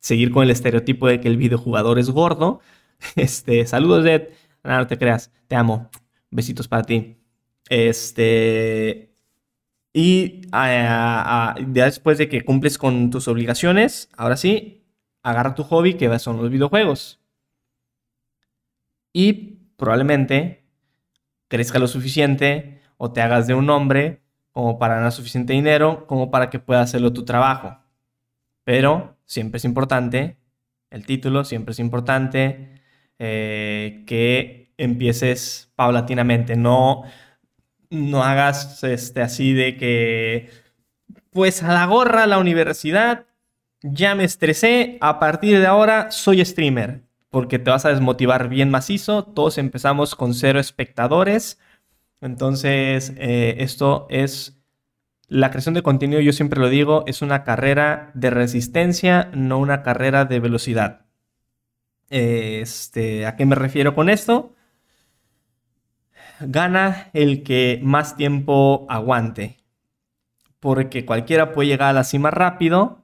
seguir 0.00 0.32
con 0.32 0.44
el 0.44 0.50
estereotipo 0.50 1.06
de 1.08 1.20
que 1.20 1.28
el 1.28 1.36
videojugador 1.36 1.98
es 1.98 2.10
gordo. 2.10 2.60
Este, 3.16 3.66
saludos, 3.66 4.06
Ed. 4.06 4.28
No, 4.64 4.86
te 4.86 4.98
creas, 4.98 5.32
te 5.48 5.56
amo. 5.56 5.90
Besitos 6.30 6.68
para 6.68 6.84
ti. 6.84 7.16
Este. 7.68 9.12
Y 9.92 10.42
ya 10.52 11.54
después 11.66 12.18
de 12.18 12.28
que 12.28 12.44
cumples 12.44 12.78
con 12.78 13.10
tus 13.10 13.28
obligaciones, 13.28 14.08
ahora 14.16 14.36
sí, 14.36 14.84
agarra 15.22 15.54
tu 15.54 15.64
hobby, 15.64 15.94
que 15.94 16.18
son 16.18 16.38
los 16.38 16.50
videojuegos. 16.50 17.20
Y 19.12 19.58
probablemente 19.76 20.61
crezca 21.52 21.78
lo 21.78 21.86
suficiente 21.86 22.80
o 22.96 23.12
te 23.12 23.20
hagas 23.20 23.46
de 23.46 23.52
un 23.52 23.68
hombre 23.68 24.22
como 24.52 24.78
para 24.78 24.94
ganar 24.94 25.12
suficiente 25.12 25.52
dinero 25.52 26.06
como 26.06 26.30
para 26.30 26.48
que 26.48 26.58
puedas 26.58 26.88
hacerlo 26.88 27.12
tu 27.12 27.26
trabajo. 27.26 27.76
Pero 28.64 29.18
siempre 29.26 29.58
es 29.58 29.66
importante 29.66 30.38
el 30.88 31.04
título, 31.04 31.44
siempre 31.44 31.72
es 31.72 31.78
importante 31.78 32.80
eh, 33.18 34.02
que 34.06 34.72
empieces 34.78 35.70
paulatinamente, 35.76 36.56
no, 36.56 37.02
no 37.90 38.24
hagas 38.24 38.82
este, 38.82 39.20
así 39.20 39.52
de 39.52 39.76
que, 39.76 40.48
pues 41.32 41.62
a 41.62 41.74
la 41.74 41.84
gorra 41.84 42.26
la 42.26 42.38
universidad, 42.38 43.26
ya 43.82 44.14
me 44.14 44.24
estresé, 44.24 44.96
a 45.02 45.18
partir 45.18 45.58
de 45.60 45.66
ahora 45.66 46.10
soy 46.12 46.42
streamer, 46.42 47.02
porque 47.32 47.58
te 47.58 47.70
vas 47.70 47.86
a 47.86 47.88
desmotivar 47.88 48.50
bien 48.50 48.70
macizo, 48.70 49.24
todos 49.24 49.56
empezamos 49.56 50.14
con 50.14 50.34
cero 50.34 50.60
espectadores, 50.60 51.58
entonces 52.20 53.14
eh, 53.16 53.56
esto 53.58 54.06
es... 54.10 54.58
La 55.28 55.50
creación 55.50 55.74
de 55.74 55.82
contenido, 55.82 56.20
yo 56.20 56.34
siempre 56.34 56.60
lo 56.60 56.68
digo, 56.68 57.04
es 57.06 57.22
una 57.22 57.42
carrera 57.42 58.10
de 58.12 58.28
resistencia, 58.28 59.30
no 59.32 59.58
una 59.58 59.82
carrera 59.82 60.26
de 60.26 60.40
velocidad. 60.40 61.06
Este, 62.10 63.24
¿A 63.24 63.34
qué 63.34 63.46
me 63.46 63.54
refiero 63.54 63.94
con 63.94 64.10
esto? 64.10 64.54
Gana 66.40 67.08
el 67.14 67.42
que 67.44 67.80
más 67.82 68.14
tiempo 68.14 68.84
aguante. 68.90 69.56
Porque 70.60 71.06
cualquiera 71.06 71.54
puede 71.54 71.68
llegar 71.68 71.88
a 71.88 71.94
la 71.94 72.04
cima 72.04 72.30
rápido, 72.30 73.01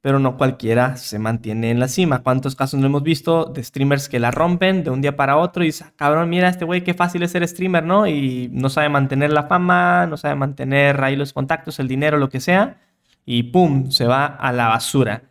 pero 0.00 0.18
no 0.18 0.36
cualquiera 0.36 0.96
se 0.96 1.18
mantiene 1.18 1.70
en 1.70 1.80
la 1.80 1.88
cima. 1.88 2.22
¿Cuántos 2.22 2.56
casos 2.56 2.80
no 2.80 2.86
hemos 2.86 3.02
visto 3.02 3.44
de 3.46 3.62
streamers 3.62 4.08
que 4.08 4.18
la 4.18 4.30
rompen 4.30 4.82
de 4.82 4.90
un 4.90 5.02
día 5.02 5.16
para 5.16 5.36
otro 5.36 5.62
y 5.62 5.66
dicen, 5.66 5.88
ah, 5.90 5.94
cabrón, 5.96 6.28
mira 6.30 6.48
este 6.48 6.64
güey, 6.64 6.82
qué 6.82 6.94
fácil 6.94 7.22
es 7.22 7.32
ser 7.32 7.46
streamer, 7.46 7.84
¿no? 7.84 8.06
Y 8.06 8.48
no 8.52 8.70
sabe 8.70 8.88
mantener 8.88 9.32
la 9.32 9.44
fama, 9.44 10.06
no 10.06 10.16
sabe 10.16 10.36
mantener 10.36 11.02
ahí 11.04 11.16
los 11.16 11.32
contactos, 11.32 11.78
el 11.80 11.88
dinero, 11.88 12.18
lo 12.18 12.30
que 12.30 12.40
sea, 12.40 12.78
y 13.26 13.44
¡pum! 13.44 13.90
se 13.90 14.06
va 14.06 14.26
a 14.26 14.52
la 14.52 14.68
basura. 14.68 15.24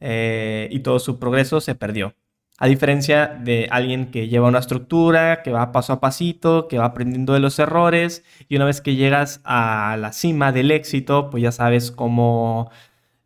Eh, 0.00 0.68
y 0.70 0.80
todo 0.80 0.98
su 0.98 1.18
progreso 1.18 1.60
se 1.60 1.74
perdió. 1.74 2.14
A 2.60 2.66
diferencia 2.66 3.28
de 3.28 3.68
alguien 3.70 4.10
que 4.10 4.26
lleva 4.26 4.48
una 4.48 4.58
estructura, 4.58 5.42
que 5.42 5.52
va 5.52 5.70
paso 5.70 5.92
a 5.92 6.00
pasito, 6.00 6.66
que 6.66 6.78
va 6.78 6.86
aprendiendo 6.86 7.32
de 7.32 7.38
los 7.38 7.56
errores 7.60 8.24
y 8.48 8.56
una 8.56 8.64
vez 8.64 8.80
que 8.80 8.96
llegas 8.96 9.40
a 9.44 9.96
la 10.00 10.12
cima 10.12 10.50
del 10.50 10.72
éxito, 10.72 11.30
pues 11.30 11.40
ya 11.44 11.52
sabes 11.52 11.92
cómo 11.92 12.70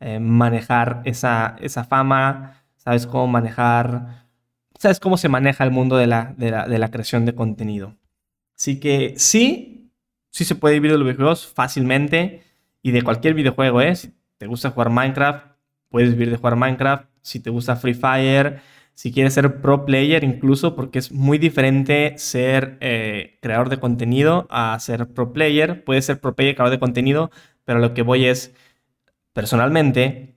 eh, 0.03 0.21
manejar 0.21 1.03
esa, 1.05 1.57
esa 1.61 1.85
fama, 1.85 2.65
sabes 2.77 3.07
cómo 3.07 3.27
manejar, 3.27 4.27
sabes 4.79 5.01
cómo 5.01 5.17
se 5.17 5.29
maneja 5.29 5.65
el 5.65 5.71
mundo 5.71 5.97
de 5.97 6.07
la, 6.07 6.35
de 6.37 6.79
la, 6.79 6.91
creación 6.91 7.25
de 7.25 7.35
contenido. 7.35 7.97
Así 8.57 8.81
que 8.81 9.15
sí, 9.17 9.93
sí 10.31 10.45
se 10.45 10.55
puede 10.55 10.75
vivir 10.75 10.93
de 10.93 10.99
los 10.99 11.07
videojuegos 11.07 11.47
fácilmente 11.47 12.43
y 12.83 12.91
de 12.91 13.03
cualquier 13.03 13.35
videojuego, 13.35 13.81
¿eh? 13.81 13.95
Si 13.95 14.13
te 14.39 14.47
gusta 14.47 14.71
jugar 14.71 14.91
Minecraft, 14.91 15.47
puedes 15.89 16.11
vivir 16.11 16.31
de 16.31 16.37
jugar 16.37 16.57
Minecraft. 16.57 17.07
Si 17.23 17.39
te 17.39 17.51
gusta 17.51 17.77
Free 17.77 17.95
Fire, 17.95 18.61
si 18.95 19.13
quieres 19.13 19.35
ser 19.35 19.61
pro 19.61 19.87
player 19.87 20.23
incluso, 20.25 20.75
porque 20.77 20.99
es 20.99 21.13
muy 21.13 21.39
diferente 21.39 22.15
ser 22.19 22.77
eh, 22.81 23.39
creador 23.41 23.69
de 23.69 23.79
contenido 23.79 24.47
a 24.51 24.79
ser 24.81 25.09
pro 25.09 25.33
player. 25.33 25.85
Puedes 25.85 26.07
ser 26.07 26.21
pro 26.21 26.35
player, 26.35 26.55
creador 26.55 26.73
de 26.73 26.81
contenido, 26.81 27.31
pero 27.65 27.79
lo 27.79 27.95
que 27.95 28.03
voy 28.03 28.27
es, 28.27 28.55
personalmente, 29.33 30.37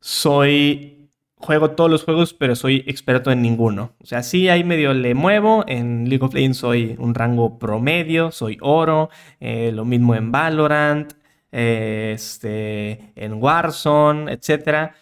soy, 0.00 1.10
juego 1.36 1.72
todos 1.72 1.90
los 1.90 2.04
juegos, 2.04 2.34
pero 2.34 2.56
soy 2.56 2.84
experto 2.86 3.30
en 3.30 3.42
ninguno. 3.42 3.94
O 4.00 4.06
sea, 4.06 4.22
sí, 4.22 4.48
ahí 4.48 4.64
medio 4.64 4.94
le 4.94 5.14
muevo. 5.14 5.64
En 5.66 6.08
League 6.08 6.24
of 6.24 6.34
Legends 6.34 6.58
soy 6.58 6.96
un 6.98 7.14
rango 7.14 7.58
promedio, 7.58 8.30
soy 8.30 8.58
oro. 8.60 9.10
Eh, 9.40 9.72
lo 9.72 9.84
mismo 9.84 10.14
en 10.14 10.32
Valorant, 10.32 11.12
eh, 11.52 12.12
este, 12.14 13.12
en 13.16 13.34
Warzone, 13.34 14.32
etcétera 14.32 14.94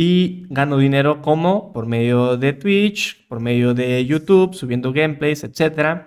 y 0.00 0.46
gano 0.48 0.78
dinero 0.78 1.22
como 1.22 1.72
por 1.72 1.86
medio 1.86 2.36
de 2.36 2.52
Twitch, 2.52 3.26
por 3.26 3.40
medio 3.40 3.74
de 3.74 4.06
YouTube, 4.06 4.54
subiendo 4.54 4.92
gameplays, 4.92 5.42
etc. 5.42 6.02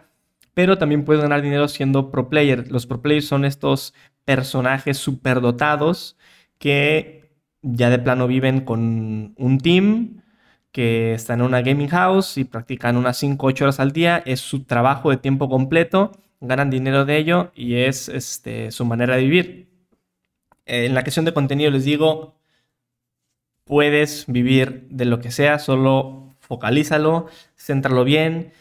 Pero 0.54 0.78
también 0.78 1.04
puedes 1.04 1.22
ganar 1.22 1.42
dinero 1.42 1.68
siendo 1.68 2.10
pro 2.10 2.30
player. 2.30 2.72
Los 2.72 2.86
pro 2.86 3.02
players 3.02 3.28
son 3.28 3.44
estos 3.44 3.94
personajes 4.24 4.98
superdotados 4.98 6.18
que 6.62 7.34
ya 7.64 7.90
de 7.90 7.98
plano 7.98 8.28
viven 8.28 8.62
con 8.62 9.34
un 9.36 9.58
team 9.58 10.22
que 10.72 11.14
está 11.14 11.34
en 11.34 11.42
una 11.42 11.62
gaming 11.62 11.90
house 11.90 12.38
y 12.38 12.46
practican 12.46 12.98
unas 12.98 13.18
5 13.18 13.48
8 13.48 13.66
horas 13.66 13.80
al 13.80 13.92
día. 13.92 14.22
Es 14.26 14.42
su 14.42 14.64
trabajo 14.64 15.10
de 15.10 15.18
tiempo 15.18 15.50
completo, 15.50 16.12
ganan 16.40 16.70
dinero 16.70 17.04
de 17.06 17.18
ello 17.18 17.52
y 17.56 17.76
es 17.76 18.10
este, 18.10 18.72
su 18.72 18.86
manera 18.86 19.16
de 19.16 19.24
vivir. 19.24 19.70
En 20.66 20.94
la 20.94 21.02
creación 21.02 21.26
de 21.26 21.34
contenido 21.34 21.72
les 21.72 21.84
digo, 21.84 22.36
puedes 23.66 24.26
vivir 24.28 24.88
de 24.92 25.06
lo 25.06 25.20
que 25.20 25.32
sea, 25.32 25.58
solo 25.58 26.36
focalízalo, 26.40 27.28
céntralo 27.58 28.04
bien 28.04 28.54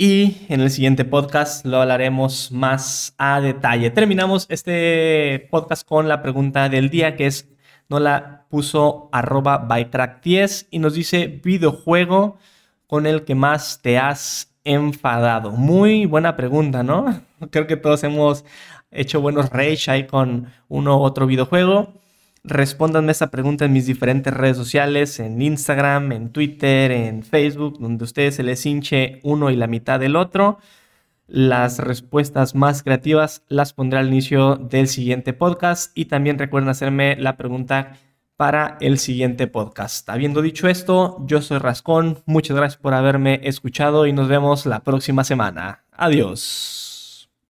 y 0.00 0.46
en 0.48 0.60
el 0.60 0.70
siguiente 0.70 1.04
podcast 1.04 1.66
lo 1.66 1.82
hablaremos 1.82 2.52
más 2.52 3.14
a 3.18 3.40
detalle. 3.40 3.90
Terminamos 3.90 4.46
este 4.48 5.48
podcast 5.50 5.86
con 5.86 6.06
la 6.06 6.22
pregunta 6.22 6.68
del 6.68 6.88
día 6.88 7.16
que 7.16 7.26
es, 7.26 7.48
no 7.88 7.98
la 7.98 8.46
puso 8.48 9.08
arroba 9.10 9.66
bycrack10 9.66 10.68
y 10.70 10.78
nos 10.78 10.94
dice 10.94 11.40
videojuego 11.42 12.38
con 12.86 13.06
el 13.06 13.24
que 13.24 13.34
más 13.34 13.82
te 13.82 13.98
has 13.98 14.54
enfadado. 14.62 15.50
Muy 15.50 16.06
buena 16.06 16.36
pregunta, 16.36 16.84
¿no? 16.84 17.20
Creo 17.50 17.66
que 17.66 17.76
todos 17.76 18.04
hemos 18.04 18.44
hecho 18.92 19.20
buenos 19.20 19.50
rage 19.50 19.90
ahí 19.90 20.06
con 20.06 20.46
uno 20.68 20.96
u 20.98 21.02
otro 21.02 21.26
videojuego. 21.26 21.92
Respóndanme 22.44 23.12
esa 23.12 23.30
pregunta 23.30 23.64
en 23.64 23.72
mis 23.72 23.86
diferentes 23.86 24.32
redes 24.32 24.56
sociales, 24.56 25.20
en 25.20 25.40
Instagram, 25.42 26.12
en 26.12 26.30
Twitter, 26.30 26.90
en 26.90 27.22
Facebook, 27.22 27.78
donde 27.78 28.04
a 28.04 28.06
ustedes 28.06 28.36
se 28.36 28.42
les 28.42 28.64
hinche 28.64 29.20
uno 29.22 29.50
y 29.50 29.56
la 29.56 29.66
mitad 29.66 30.00
del 30.00 30.16
otro. 30.16 30.58
Las 31.26 31.78
respuestas 31.78 32.54
más 32.54 32.82
creativas 32.82 33.42
las 33.48 33.74
pondré 33.74 33.98
al 33.98 34.08
inicio 34.08 34.56
del 34.56 34.88
siguiente 34.88 35.34
podcast 35.34 35.92
y 35.94 36.06
también 36.06 36.38
recuerden 36.38 36.70
hacerme 36.70 37.16
la 37.16 37.36
pregunta 37.36 37.98
para 38.38 38.78
el 38.80 38.98
siguiente 38.98 39.46
podcast. 39.46 40.08
Habiendo 40.08 40.40
dicho 40.40 40.68
esto, 40.68 41.18
yo 41.26 41.42
soy 41.42 41.58
Rascón, 41.58 42.22
muchas 42.24 42.56
gracias 42.56 42.80
por 42.80 42.94
haberme 42.94 43.40
escuchado 43.42 44.06
y 44.06 44.12
nos 44.12 44.28
vemos 44.28 44.64
la 44.64 44.84
próxima 44.84 45.24
semana. 45.24 45.84
Adiós. 45.92 46.87